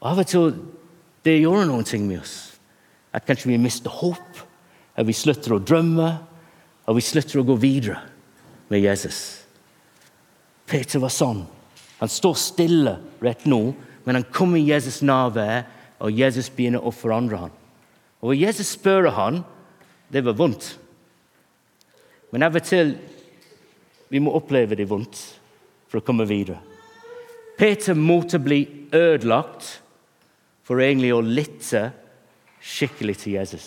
Av 0.01 0.17
og 0.23 0.29
til 0.31 0.55
det 1.27 1.41
gjør 1.41 1.67
noen 1.69 1.87
ting 1.87 2.07
med 2.09 2.23
oss. 2.23 2.37
At 3.13 3.27
kanskje 3.27 3.51
vi 3.51 3.61
mister 3.61 3.93
håp, 3.93 4.43
at 4.97 5.07
vi 5.07 5.17
slutter 5.17 5.57
å 5.57 5.63
drømme, 5.63 6.11
At 6.89 6.97
vi 6.97 7.03
slutter 7.05 7.39
å 7.39 7.45
gå 7.47 7.55
videre 7.61 8.01
med 8.67 8.81
Jesus. 8.83 9.45
Peter 10.67 10.99
var 10.99 11.13
sånn. 11.15 11.45
Han 12.01 12.11
står 12.11 12.35
stille 12.41 12.95
rett 13.23 13.45
nå, 13.47 13.75
men 14.03 14.19
han 14.19 14.27
kommer 14.33 14.59
i 14.59 14.65
Jesus' 14.73 14.99
nærvær, 15.07 15.69
og 16.01 16.17
Jesus 16.19 16.49
begynner 16.51 16.83
å 16.83 16.91
forandre 16.91 17.45
ham. 17.45 17.53
Og 18.27 18.35
Jesus 18.35 18.73
spør 18.75 19.11
ham, 19.15 19.45
det 20.11 20.25
var 20.27 20.35
vondt. 20.41 20.73
Men 22.33 22.49
av 22.49 22.59
og 22.59 22.67
til 22.67 22.97
vi 24.11 24.19
må 24.19 24.35
oppleve 24.35 24.75
det 24.75 24.89
vondt 24.91 25.21
for 25.87 26.01
å 26.01 26.05
komme 26.05 26.27
videre. 26.27 26.59
Peter 27.61 27.95
måtte 27.95 28.41
bli 28.43 28.65
ødelagt 28.91 29.77
for 30.71 30.79
egentlig 30.79 31.09
å 31.11 31.23
lytte 31.27 31.89
skikkelig 32.63 33.17
til 33.19 33.33
Jesus. 33.41 33.65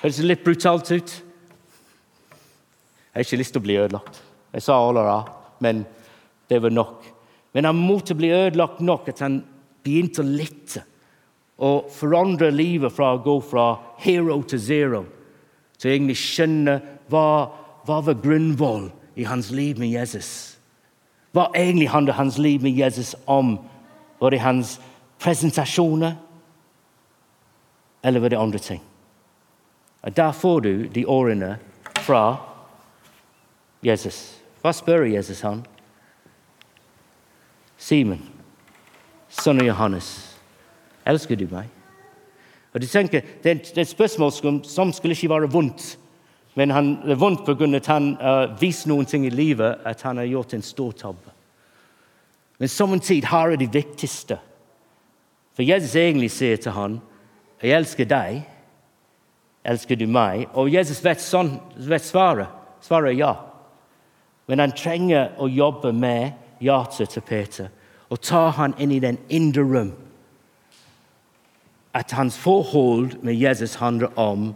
Høres 0.00 0.16
det 0.18 0.24
litt 0.26 0.40
brutalt 0.42 0.88
ut? 0.90 1.12
Jeg 2.26 3.14
har 3.14 3.22
ikke 3.22 3.38
lyst 3.38 3.54
til 3.54 3.62
å 3.62 3.66
bli 3.68 3.76
ødelagt. 3.78 4.18
Jeg 4.50 4.64
sa 4.66 4.74
alle 4.74 5.04
det, 5.06 5.20
men 5.62 5.84
det 6.50 6.58
var 6.64 6.74
nok. 6.74 7.04
Men 7.54 7.68
han 7.70 7.78
måtte 7.78 8.16
bli 8.18 8.32
ødelagt 8.34 8.82
nok 8.82 9.06
at 9.12 9.22
han 9.22 9.36
begynte 9.86 10.24
å 10.24 10.26
lytte 10.26 10.82
og 11.62 11.92
forandre 11.94 12.50
livet 12.50 12.90
fra 12.92 13.12
å 13.14 13.22
gå 13.22 13.36
fra 13.46 13.68
hero 14.02 14.40
til 14.50 14.60
zero 14.60 15.04
til 15.78 15.92
egentlig 15.92 16.18
skjønne 16.18 16.74
hva, 17.06 17.22
hva 17.86 18.00
var 18.02 18.18
grunnvoll 18.18 18.90
i 19.14 19.30
hans 19.30 19.52
liv 19.54 19.78
med 19.78 19.94
Jesus. 19.94 20.58
Hva 21.30 21.52
egentlig 21.54 21.92
handler 21.94 22.18
hans 22.18 22.42
liv 22.42 22.66
med 22.66 22.74
Jesus 22.74 23.14
om? 23.30 23.60
Var 24.18 24.34
det 24.34 24.42
hans 24.42 24.74
presentasjoner, 25.18 26.14
eller 28.02 28.20
var 28.20 28.28
det 28.28 28.38
andre 28.38 28.58
ting? 28.58 28.82
Og 30.02 30.16
Der 30.16 30.32
får 30.32 30.60
du 30.60 30.86
de 30.86 31.06
årene 31.06 31.56
fra 32.04 32.36
Jesus. 33.82 34.38
Hva 34.62 34.72
spør 34.72 35.04
Jesus 35.04 35.40
han? 35.40 35.64
Simon, 37.78 38.22
sønn 39.28 39.64
Johannes, 39.66 40.08
elsker 41.06 41.36
du 41.36 41.46
meg? 41.50 41.68
Og 42.74 42.80
du 42.80 42.86
tenker, 42.86 43.22
Det 43.42 43.50
er 43.50 43.80
et 43.80 43.88
spørsmål 43.88 44.32
som, 44.32 44.64
som 44.64 44.92
skulle 44.92 45.14
ikke 45.14 45.30
være 45.30 45.50
vondt. 45.50 45.98
Men 46.54 46.70
han, 46.70 46.96
det 47.04 47.12
er 47.12 47.20
vondt 47.20 47.44
pga. 47.44 47.68
at 47.76 47.86
han 47.86 48.16
uh, 48.16 48.60
viser 48.60 48.88
noen 48.88 49.06
ting 49.06 49.26
i 49.26 49.30
livet 49.30 49.78
at 49.84 50.02
han 50.02 50.16
har 50.16 50.24
gjort 50.24 50.54
en 50.54 50.62
stor 50.62 50.92
tabbe. 50.92 51.32
Men 52.58 52.68
samtidig 52.68 53.28
har 53.28 53.50
det 53.50 53.58
det 53.60 53.74
viktigste. 53.74 54.38
For 55.56 55.64
Jesus 55.64 55.96
egentlig 55.96 56.30
sier 56.30 56.56
til 56.56 56.72
han, 56.72 57.00
'Jeg 57.62 57.78
elsker 57.78 58.04
deg. 58.04 58.44
Elsker 59.64 59.96
du 59.96 60.06
meg?' 60.06 60.48
Og 60.54 60.72
Jesus 60.72 61.04
vet, 61.04 61.20
sånn, 61.20 61.60
vet 61.76 62.04
svaret. 62.04 62.48
Svaret 62.80 63.14
er 63.14 63.18
ja. 63.18 63.34
Men 64.46 64.58
han 64.58 64.72
trenger 64.72 65.32
å 65.38 65.48
jobbe 65.48 65.92
med 65.92 66.32
hjertet 66.60 67.08
til 67.08 67.22
Peter 67.22 67.68
og 68.10 68.20
ta 68.22 68.50
han 68.50 68.74
inn 68.78 68.92
i 68.92 69.00
den 69.02 69.18
indre 69.28 69.62
rom. 69.62 69.92
At 71.94 72.12
hans 72.12 72.36
forhold 72.38 73.16
med 73.22 73.34
Jesus 73.34 73.74
handler 73.74 74.18
om 74.18 74.54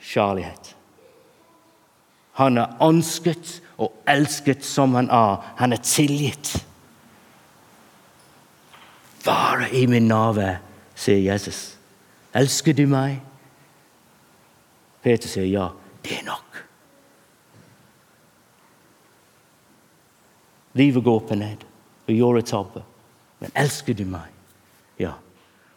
kjærlighet. 0.00 0.74
Han 2.32 2.58
er 2.58 2.76
ønsket 2.82 3.60
og 3.78 3.92
elsket 4.08 4.64
som 4.64 4.94
han 4.94 5.10
er. 5.10 5.36
Han 5.56 5.72
er 5.72 5.82
tilgitt. 5.82 6.64
Være 9.28 9.68
i 9.76 9.86
min 9.86 10.08
nave, 10.08 10.56
sier 10.96 11.20
Jesus. 11.32 11.76
Elsker 12.34 12.72
du 12.72 12.86
meg? 12.88 13.18
Peter 15.04 15.28
sier 15.28 15.48
ja. 15.48 15.68
Det 16.04 16.18
er 16.18 16.26
nok. 16.26 16.62
Livet 20.78 21.04
går 21.04 21.20
opp 21.20 21.32
og 21.34 21.40
ned, 21.40 21.64
og 22.06 22.14
gjør 22.14 22.40
tabbe. 22.46 22.84
Men 23.40 23.54
elsker 23.56 23.94
du 23.94 24.04
meg? 24.08 24.30
Ja. 24.98 25.14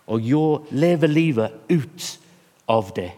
Og 0.08 0.24
jeg 0.26 0.74
lever 0.76 1.08
livet 1.08 1.52
ut 1.70 2.08
av 2.70 2.92
det. 2.96 3.12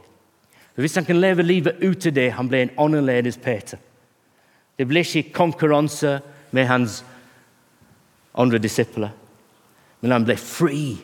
For 0.74 0.82
Hvis 0.82 0.96
han 0.96 1.06
kan 1.06 1.20
leve 1.22 1.44
livet 1.44 1.82
ut 1.82 2.06
av 2.08 2.14
det, 2.14 2.32
han 2.34 2.50
blir 2.50 2.66
en 2.66 2.78
annerledes 2.78 3.38
Peter. 3.38 3.78
Det 4.78 4.88
blir 4.88 5.06
ikke 5.06 5.34
konkurranse 5.34 6.20
med 6.52 6.66
hans 6.66 7.04
andre 8.34 8.58
disipler, 8.58 9.12
men 10.04 10.12
han 10.12 10.28
ble 10.28 10.36
fri. 10.38 10.98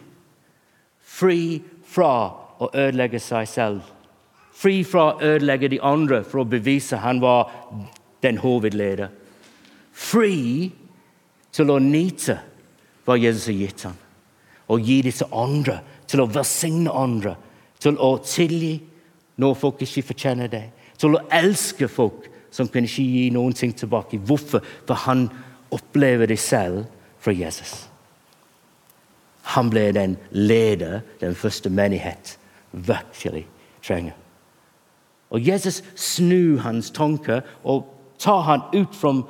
Fri 1.00 1.62
fra 1.88 2.12
å 2.60 2.70
ødelegge 2.70 3.22
seg 3.24 3.48
selv. 3.50 3.82
Fri 4.54 4.84
fra 4.84 5.14
å 5.14 5.18
ødelegge 5.24 5.72
de 5.72 5.80
andre 5.82 6.22
for 6.28 6.44
å 6.44 6.50
bevise 6.52 7.00
han 7.00 7.24
var 7.24 7.50
den 8.22 8.42
hovedleder 8.44 9.16
fri 10.00 10.70
til 11.52 11.72
å 11.74 11.80
nyte 11.84 12.38
hva 13.08 13.18
Jesus 13.20 13.50
har 13.50 13.58
gitt 13.58 13.86
ham. 13.88 13.98
Og 14.70 14.86
gi 14.86 15.00
det 15.06 15.16
til 15.18 15.34
andre, 15.34 15.80
til 16.08 16.24
å 16.24 16.30
velsigne 16.30 16.94
andre, 16.94 17.36
til 17.82 17.98
å 17.98 18.14
tilgi 18.24 18.76
når 19.40 19.58
folk 19.58 19.82
ikke 19.84 20.10
fortjener 20.12 20.52
det. 20.52 20.66
Til 21.00 21.16
å 21.16 21.24
elske 21.34 21.90
folk 21.90 22.28
som 22.54 22.70
kan 22.70 22.86
ikke 22.86 23.06
gi 23.06 23.30
noen 23.34 23.56
ting 23.56 23.74
tilbake. 23.74 24.20
Hvorfor? 24.20 24.64
For 24.86 25.06
han 25.08 25.28
opplever 25.74 26.30
det 26.30 26.40
selv 26.42 26.86
fra 27.22 27.34
Jesus. 27.36 27.89
Han 29.56 29.70
ble 29.74 29.90
den 29.96 30.18
leder 30.32 31.02
den 31.22 31.36
første 31.36 31.70
menighet 31.70 32.36
virkelig 32.72 33.48
trenger. 33.86 34.14
Og 35.30 35.46
Jesus 35.46 35.82
snur 35.96 36.60
hans 36.66 36.92
tanker 36.92 37.42
og 37.64 37.88
tar 38.22 38.42
han 38.46 38.66
ut 38.74 38.96
fra 38.98 39.14
å 39.14 39.26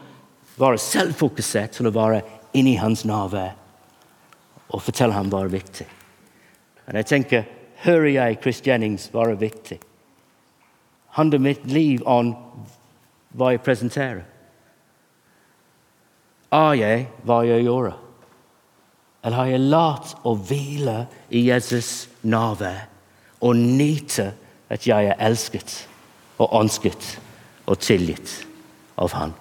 være 0.60 0.82
selvfokusert 0.82 1.78
til 1.78 1.88
å 1.88 1.96
være 1.96 2.24
inni 2.58 2.76
hans 2.80 3.06
nærvær 3.08 3.56
og 4.70 4.84
forteller 4.84 5.16
ham 5.16 5.32
hva 5.32 5.46
er 5.46 5.54
viktig. 5.54 5.88
Og 6.90 6.98
jeg 7.00 7.10
tenker, 7.10 7.48
Hører 7.80 8.10
jeg 8.12 8.40
Chris 8.44 8.60
Jennings 8.66 9.08
være 9.14 9.38
viktig? 9.40 9.78
Handler 11.16 11.40
mitt 11.40 11.64
liv 11.72 12.04
om 12.06 12.34
hva 13.40 13.54
jeg 13.54 13.64
presenterer? 13.64 14.26
Er 16.52 16.74
jeg 16.76 17.06
hva 17.24 17.40
jeg 17.48 17.64
gjør? 17.64 17.94
Eller 19.22 19.38
har 19.38 19.50
jeg 19.52 19.68
latt 19.68 20.14
å 20.24 20.36
hvile 20.36 21.04
i 21.30 21.44
Jesus' 21.50 22.08
nærvær 22.24 22.86
og 23.44 23.56
nyte 23.60 24.32
at 24.72 24.86
jeg 24.88 25.12
er 25.12 25.20
elsket 25.20 25.76
og 26.40 26.56
ønsket 26.62 27.16
og 27.68 27.80
tilgitt 27.84 28.32
av 29.00 29.16
Han? 29.18 29.36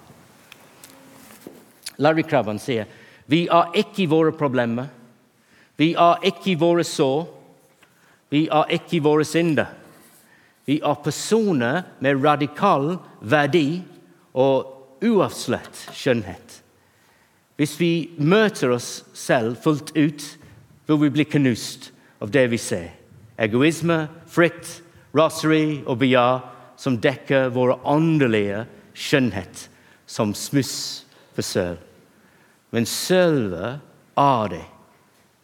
Larry 1.99 2.23
Krabben 2.27 2.59
sier 2.59 2.87
vi 3.29 3.43
er 3.45 3.75
ikke 3.77 4.07
våre 4.09 4.31
problemer. 4.33 4.87
Vi 5.77 5.91
er 5.93 6.23
ikke 6.25 6.55
våre 6.59 6.83
sår. 6.87 7.27
Vi 8.33 8.47
er 8.49 8.71
ikke 8.73 9.03
våre 9.05 9.25
synder. 9.25 9.69
Vi 10.65 10.79
er 10.85 11.03
personer 11.03 11.83
med 12.01 12.23
radikal 12.25 12.95
verdi 13.21 13.81
og 14.33 15.05
uavslørt 15.05 15.85
skjønnhet. 15.93 16.59
Hvis 17.59 17.75
vi 17.75 17.93
møter 18.15 18.71
oss 18.71 19.01
selv 19.11 19.57
fullt 19.59 19.91
ut, 19.97 20.23
vil 20.87 21.01
vi 21.01 21.09
bli 21.11 21.25
knust 21.27 21.89
av 22.23 22.31
det 22.31 22.45
vi 22.53 22.59
ser. 22.61 22.93
Egoisme, 23.35 24.05
frykt, 24.31 24.79
raseri 25.15 25.81
og 25.83 25.99
begjær 25.99 26.39
som 26.79 26.95
dekker 27.03 27.51
våre 27.51 27.75
åndelige 27.83 28.63
skjønnhet 28.95 29.65
som 30.07 30.31
smuss 30.31 31.03
for 31.35 31.43
søl. 31.43 31.77
Men 32.71 32.87
selve 32.87 33.75
er 34.15 34.51
det. 34.55 34.63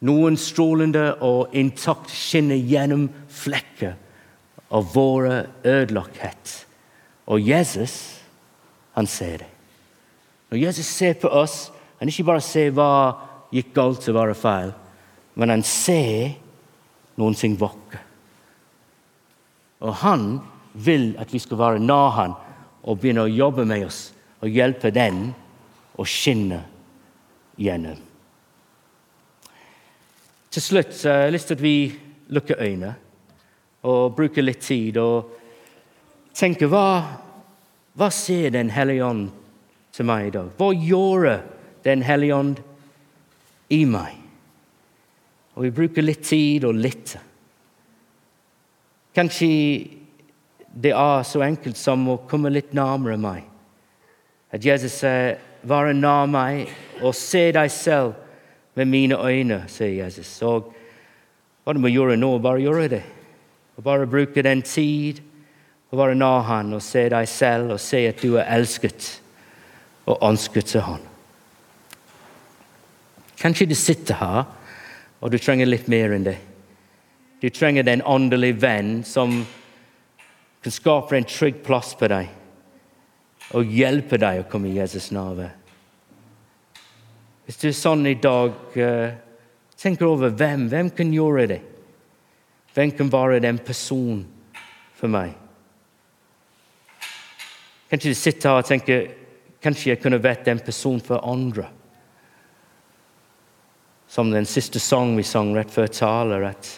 Noen 0.06 0.40
strålende 0.40 1.18
og 1.24 1.52
intakt 1.56 2.12
skinner 2.12 2.56
gjennom 2.56 3.10
flekker 3.28 3.96
av 4.72 4.92
våre 4.94 5.46
ødelagthet. 5.64 6.62
Og 7.28 7.44
Jesus, 7.44 8.20
han 8.96 9.08
ser 9.10 9.42
det. 9.44 9.52
Når 10.48 10.64
Jesus 10.64 10.86
ser 10.86 11.16
på 11.20 11.28
oss, 11.28 11.66
han 11.98 12.10
ikke 12.10 12.26
bare 12.28 12.44
ser 12.44 12.74
hva 12.76 12.90
gikk 13.54 13.72
galt 13.76 14.08
og 14.10 14.18
var 14.18 14.34
feil, 14.36 14.72
men 15.36 15.52
han 15.52 15.64
ser 15.66 16.36
noen 17.16 17.36
ting 17.36 17.56
vakkert. 17.60 18.02
Og 19.84 19.92
han 20.02 20.26
vil 20.72 21.10
at 21.20 21.32
vi 21.32 21.40
skal 21.40 21.60
være 21.60 21.82
nær 21.84 22.14
han 22.16 22.36
og 22.86 23.00
begynne 23.00 23.26
å 23.26 23.32
jobbe 23.32 23.66
med 23.68 23.86
oss 23.86 24.00
og 24.40 24.52
hjelpe 24.52 24.92
den 24.94 25.30
å 25.96 26.04
skinne 26.08 26.62
gjennom. 27.60 27.98
Til 30.52 30.64
slutt 30.64 30.94
så 30.96 31.12
har 31.12 31.26
jeg 31.26 31.34
lyst 31.34 31.50
til 31.50 31.58
at 31.58 31.64
vi 31.64 31.76
lukker 32.32 32.60
øynene 32.64 32.94
og 33.86 34.14
bruker 34.16 34.44
litt 34.44 34.62
tid 34.64 34.96
og 35.00 35.34
tenker 36.36 36.70
hva, 36.72 36.86
hva 37.96 38.08
ser 38.12 38.50
Den 38.54 38.72
hellige 38.72 39.04
ånd 39.04 39.28
til 39.92 40.08
meg 40.08 40.28
i 40.28 40.32
dag? 40.34 40.48
Hva 40.56 40.70
gjorde 40.72 41.36
Den 41.86 42.02
hellige 42.02 42.34
ånd 42.34 42.62
i 43.70 43.84
meg? 43.88 44.16
Og 45.56 45.64
vi 45.64 45.74
bruker 45.78 46.04
litt 46.04 46.24
tid 46.26 46.66
og 46.68 46.76
lytter. 46.76 47.22
Kanskje 49.16 49.48
det 50.76 50.92
er 50.92 51.22
så 51.24 51.40
enkelt 51.46 51.78
som 51.80 52.02
å 52.12 52.18
komme 52.28 52.52
litt 52.52 52.74
nærmere 52.76 53.16
meg. 53.16 53.46
At 54.52 54.64
Jesus 54.64 54.98
sier 55.00 55.38
være 55.66 55.94
nær 55.96 56.28
meg 56.30 56.68
og 57.02 57.14
se 57.16 57.48
deg 57.54 57.70
selv 57.72 58.14
med 58.76 58.90
mine 58.90 59.16
øyne, 59.16 59.62
sier 59.72 60.04
Jesus. 60.04 60.36
Og 60.44 60.68
hva 61.64 61.74
du 61.74 61.80
må 61.82 61.90
gjøre 61.90 62.18
nå, 62.20 62.36
bare 62.38 62.62
gjøre 62.62 62.90
det. 62.92 63.02
Og 63.76 63.84
bare 63.84 64.08
bruke 64.08 64.44
den 64.44 64.62
tid 64.62 65.22
og 65.90 65.98
være 65.98 66.18
nær 66.18 66.44
han 66.46 66.76
og 66.76 66.84
se 66.84 67.06
deg 67.12 67.28
selv 67.28 67.76
og 67.76 67.82
se 67.82 68.04
at 68.10 68.22
du 68.22 68.36
er 68.36 68.50
elsket 68.58 69.10
og 70.06 70.20
ønsket 70.28 70.74
til 70.74 70.84
han. 70.86 71.02
Kanskje 73.40 73.68
du 73.68 73.74
sitter 73.76 74.18
her 74.20 74.44
og 75.20 75.32
du 75.32 75.38
trenger 75.40 75.68
litt 75.68 75.88
mer 75.88 76.14
enn 76.16 76.26
det. 76.26 76.38
Du 77.40 77.48
trenger 77.52 77.84
den 77.84 78.02
åndelige 78.02 78.60
venn 78.62 78.98
som 79.04 79.42
kan 80.64 80.72
skape 80.72 81.16
en 81.16 81.28
trygg 81.28 81.60
plass 81.66 81.94
på 81.98 82.08
deg 82.10 82.32
og 83.54 83.70
hjelpe 83.70 84.18
deg 84.18 84.40
å 84.40 84.48
komme 84.50 84.70
i 84.70 84.78
Jesus 84.78 85.12
nærvær. 85.14 85.52
Hvis 87.46 87.60
du 87.60 87.68
er 87.68 87.76
sånn 87.78 88.02
i 88.10 88.16
dag, 88.18 88.56
uh, 88.74 89.12
tenk 89.78 90.02
over 90.02 90.32
hvem. 90.34 90.66
Hvem 90.72 90.90
kan 90.96 91.12
gjøre 91.14 91.44
det? 91.52 91.60
Hvem 92.74 92.90
kan 92.98 93.12
være 93.12 93.38
den 93.44 93.60
personen 93.62 94.24
for 94.98 95.12
meg? 95.12 95.36
Kanskje 97.86 98.10
du 98.10 98.18
sitter 98.18 98.50
her 98.50 98.64
og 98.64 98.66
tenker 98.66 99.06
kanskje 99.62 99.92
jeg 99.92 100.02
kunne 100.02 100.18
vært 100.22 100.48
den 100.48 100.58
personen 100.58 101.04
for 101.04 101.22
andre. 101.22 101.68
Som 104.08 104.30
den 104.30 104.46
siste 104.46 104.80
sang 104.80 105.16
vi 105.16 105.24
sang 105.26 105.54
rett 105.56 105.70
før 105.70 105.90
taler, 105.90 106.50
at 106.52 106.68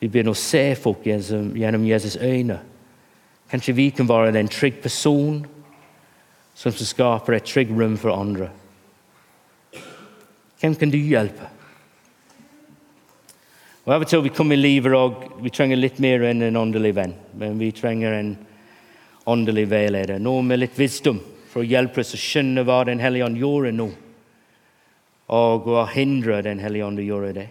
vi 0.00 0.08
begynner 0.08 0.34
å 0.34 0.38
se 0.38 0.74
folk 0.78 1.06
gjennom 1.06 1.86
Jesus' 1.86 2.18
øyne. 2.20 2.58
Kanskje 3.50 3.76
vi 3.76 3.90
kan 3.94 4.08
være 4.08 4.34
den 4.34 4.48
trygg 4.50 4.80
person 4.82 5.44
som 6.56 6.72
skaper 6.72 7.36
et 7.36 7.46
trygg 7.46 7.70
rom 7.70 7.96
for 8.00 8.16
andre. 8.16 8.50
Hvem 10.60 10.74
kan 10.74 10.90
du 10.90 10.98
hjelpe? 10.98 11.52
Og 13.86 13.92
Av 13.94 14.02
og 14.02 14.08
til 14.10 14.24
vi 14.24 14.34
kommer 14.34 14.56
i 14.56 14.64
livet 14.64 14.96
og 14.98 15.42
vi 15.44 15.52
trenger 15.54 15.78
litt 15.78 16.00
mer 16.02 16.24
enn 16.26 16.42
en 16.42 16.58
åndelig 16.58 16.90
venn. 16.96 17.14
Men 17.38 17.60
vi 17.60 17.70
trenger 17.76 18.16
en 18.16 18.32
åndelig 19.30 19.68
veileder. 19.70 20.18
Noen 20.18 20.48
med 20.48 20.58
litt 20.64 20.78
visdom 20.78 21.20
for 21.52 21.62
å 21.62 21.68
hjelpe 21.68 22.02
oss 22.02 22.16
å 22.16 22.20
skjønne 22.20 22.64
hva 22.66 22.82
Den 22.88 23.00
hellige 23.00 23.28
ånd 23.28 23.38
gjorde 23.38 23.72
nå. 23.76 23.86
Og 25.32 25.66
å 25.66 25.84
hindre 25.90 26.42
Den 26.46 26.60
hellige 26.62 26.86
ånd 26.86 27.02
å 27.02 27.06
gjøre 27.06 27.32
det. 27.34 27.46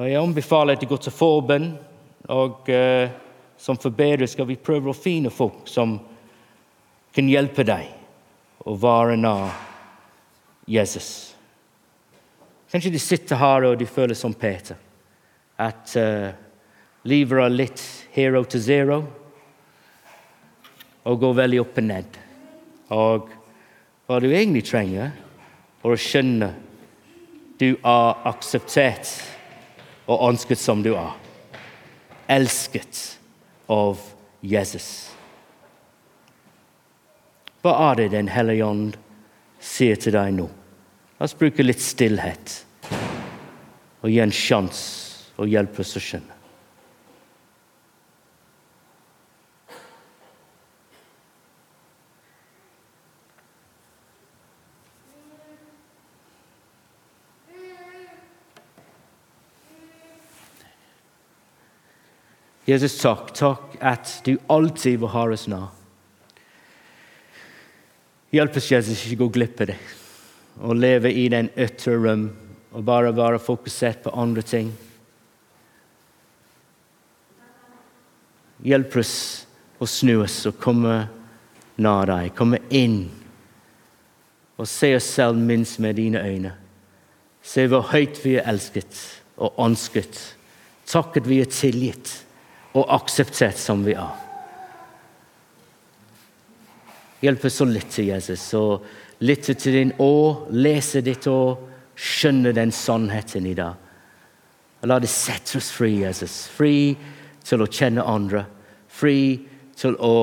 Og 0.00 0.06
Jeg 0.08 0.20
anbefaler 0.20 0.78
at 0.78 0.80
du 0.80 0.88
går 0.88 1.02
til 1.04 1.12
forbønn. 1.12 1.72
Og 2.30 2.70
uh, 2.72 3.10
som 3.60 3.76
forbedrer 3.76 4.28
skal 4.30 4.48
vi 4.48 4.56
prøve 4.56 4.92
å 4.92 4.96
finne 4.96 5.32
folk 5.32 5.68
som 5.68 5.98
kan 7.12 7.28
hjelpe 7.28 7.66
deg 7.66 7.90
å 8.64 8.76
være 8.78 9.18
nær 9.20 9.50
Jesus. 10.70 11.34
Kanskje 12.70 12.92
du 12.94 13.00
sitter 13.02 13.40
her 13.40 13.66
og 13.66 13.80
du 13.80 13.86
føler 13.88 14.14
som 14.14 14.32
Peter 14.32 14.78
at 15.60 15.92
uh, 15.98 16.30
livet 17.04 17.42
er 17.44 17.52
litt 17.52 17.82
hero 18.14 18.44
to 18.48 18.60
zero 18.62 19.02
og 21.04 21.20
går 21.20 21.36
veldig 21.42 21.60
opp 21.60 21.80
og 21.80 21.86
ned. 21.88 22.18
Og 22.94 23.28
hva 24.06 24.20
du 24.22 24.28
egentlig 24.30 24.64
trenger, 24.68 25.12
er 25.82 25.94
å 25.94 25.98
skjønne 25.98 26.50
du 27.60 27.74
er 27.76 28.26
akseptert 28.28 29.08
og 30.10 30.28
ønsket 30.30 30.60
som 30.60 30.82
du 30.84 30.94
er. 30.94 31.12
Elsket 32.30 33.02
av 33.70 34.00
Jesus. 34.40 35.10
Hva 37.60 37.74
er 37.90 38.00
det 38.00 38.08
Den 38.16 38.30
hellige 38.32 38.64
ånd 38.64 38.96
sier 39.60 40.00
til 40.00 40.16
deg 40.16 40.32
nå? 40.38 40.48
La 41.18 41.28
oss 41.28 41.36
bruke 41.36 41.64
litt 41.64 41.82
stillhet 41.84 42.62
og 44.00 44.08
gi 44.08 44.20
en 44.24 44.32
sjanse 44.32 45.36
og 45.36 45.50
hjelpe 45.52 45.84
oss 45.84 45.98
å 45.98 46.00
skjønne. 46.00 46.39
Jesus, 62.70 62.98
takk. 63.02 63.32
Takk 63.34 63.78
at 63.80 64.20
du 64.24 64.36
alltid 64.46 65.00
vil 65.00 65.10
ha 65.10 65.24
oss 65.34 65.48
nå. 65.50 65.60
Hjelp 68.30 68.60
oss, 68.60 68.68
Jesus, 68.70 69.00
ikke 69.06 69.24
gå 69.24 69.28
glipp 69.34 69.64
av 69.64 69.72
det. 69.72 69.78
Å 70.60 70.76
leve 70.76 71.10
i 71.10 71.26
den 71.32 71.48
ytre 71.58 71.96
rom 71.98 72.28
og 72.70 72.86
bare 72.86 73.10
være 73.16 73.42
fokusert 73.42 74.04
på 74.04 74.14
andre 74.14 74.44
ting. 74.46 74.70
Hjelp 78.62 78.96
oss 79.00 79.14
å 79.80 79.88
snu 79.88 80.20
oss 80.22 80.44
og 80.46 80.60
komme 80.62 80.94
nær 81.80 82.10
deg, 82.12 82.34
komme 82.36 82.60
inn 82.68 83.08
og 84.60 84.68
se 84.68 84.92
oss 84.94 85.08
selv 85.16 85.40
minst 85.40 85.80
med 85.80 85.96
dine 85.96 86.20
øyne. 86.20 86.52
Se 87.42 87.64
hvor 87.66 87.88
høyt 87.90 88.20
vi 88.20 88.36
er 88.36 88.46
elsket 88.52 88.98
og 89.40 89.56
ønsket. 89.64 90.18
Takk 90.86 91.16
at 91.16 91.26
vi 91.26 91.40
er 91.40 91.48
tilgitt 91.50 92.20
og 92.76 92.90
akseptert 92.94 93.58
som 93.58 93.84
vi 93.86 93.96
er. 93.98 94.26
Hjelp 97.20 97.44
oss 97.44 97.60
å 97.60 97.68
lytte, 97.68 98.04
Jesus, 98.06 98.46
og 98.56 98.86
lytte 99.26 99.54
til 99.58 99.76
din 99.76 99.92
å, 100.00 100.12
lese 100.56 101.02
ditt 101.04 101.26
å, 101.28 101.40
skjønne 102.00 102.54
den 102.56 102.70
sannheten 102.72 103.44
i 103.50 103.56
dag. 103.58 103.74
Og 104.80 104.88
la 104.88 104.96
det 105.02 105.10
sette 105.12 105.58
oss 105.58 105.68
fri, 105.74 105.98
Jesus. 106.00 106.46
Fri 106.48 106.94
til 107.44 107.60
å 107.60 107.68
kjenne 107.68 108.06
andre. 108.08 108.46
Fri 108.88 109.18
til 109.76 109.98
å 110.00 110.14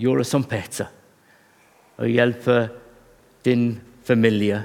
gjøre 0.00 0.26
som 0.26 0.46
Peter 0.48 0.90
og 2.00 2.08
hjelpe 2.08 2.54
din 3.44 3.74
familie, 4.08 4.62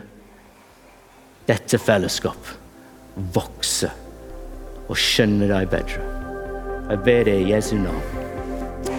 dette 1.46 1.80
fellesskap, 1.84 2.52
vokse 3.36 3.92
og 4.88 4.96
skjønne 4.96 5.52
deg 5.52 5.72
bedre. 5.76 6.15
Jeg 6.90 7.00
ber 7.06 7.24
deg 7.24 7.42
i 7.42 7.52
Jesu 7.54 7.76
navn. 7.76 8.02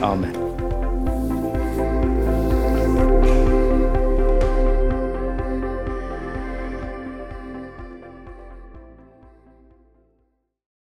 Amen. 0.03 0.45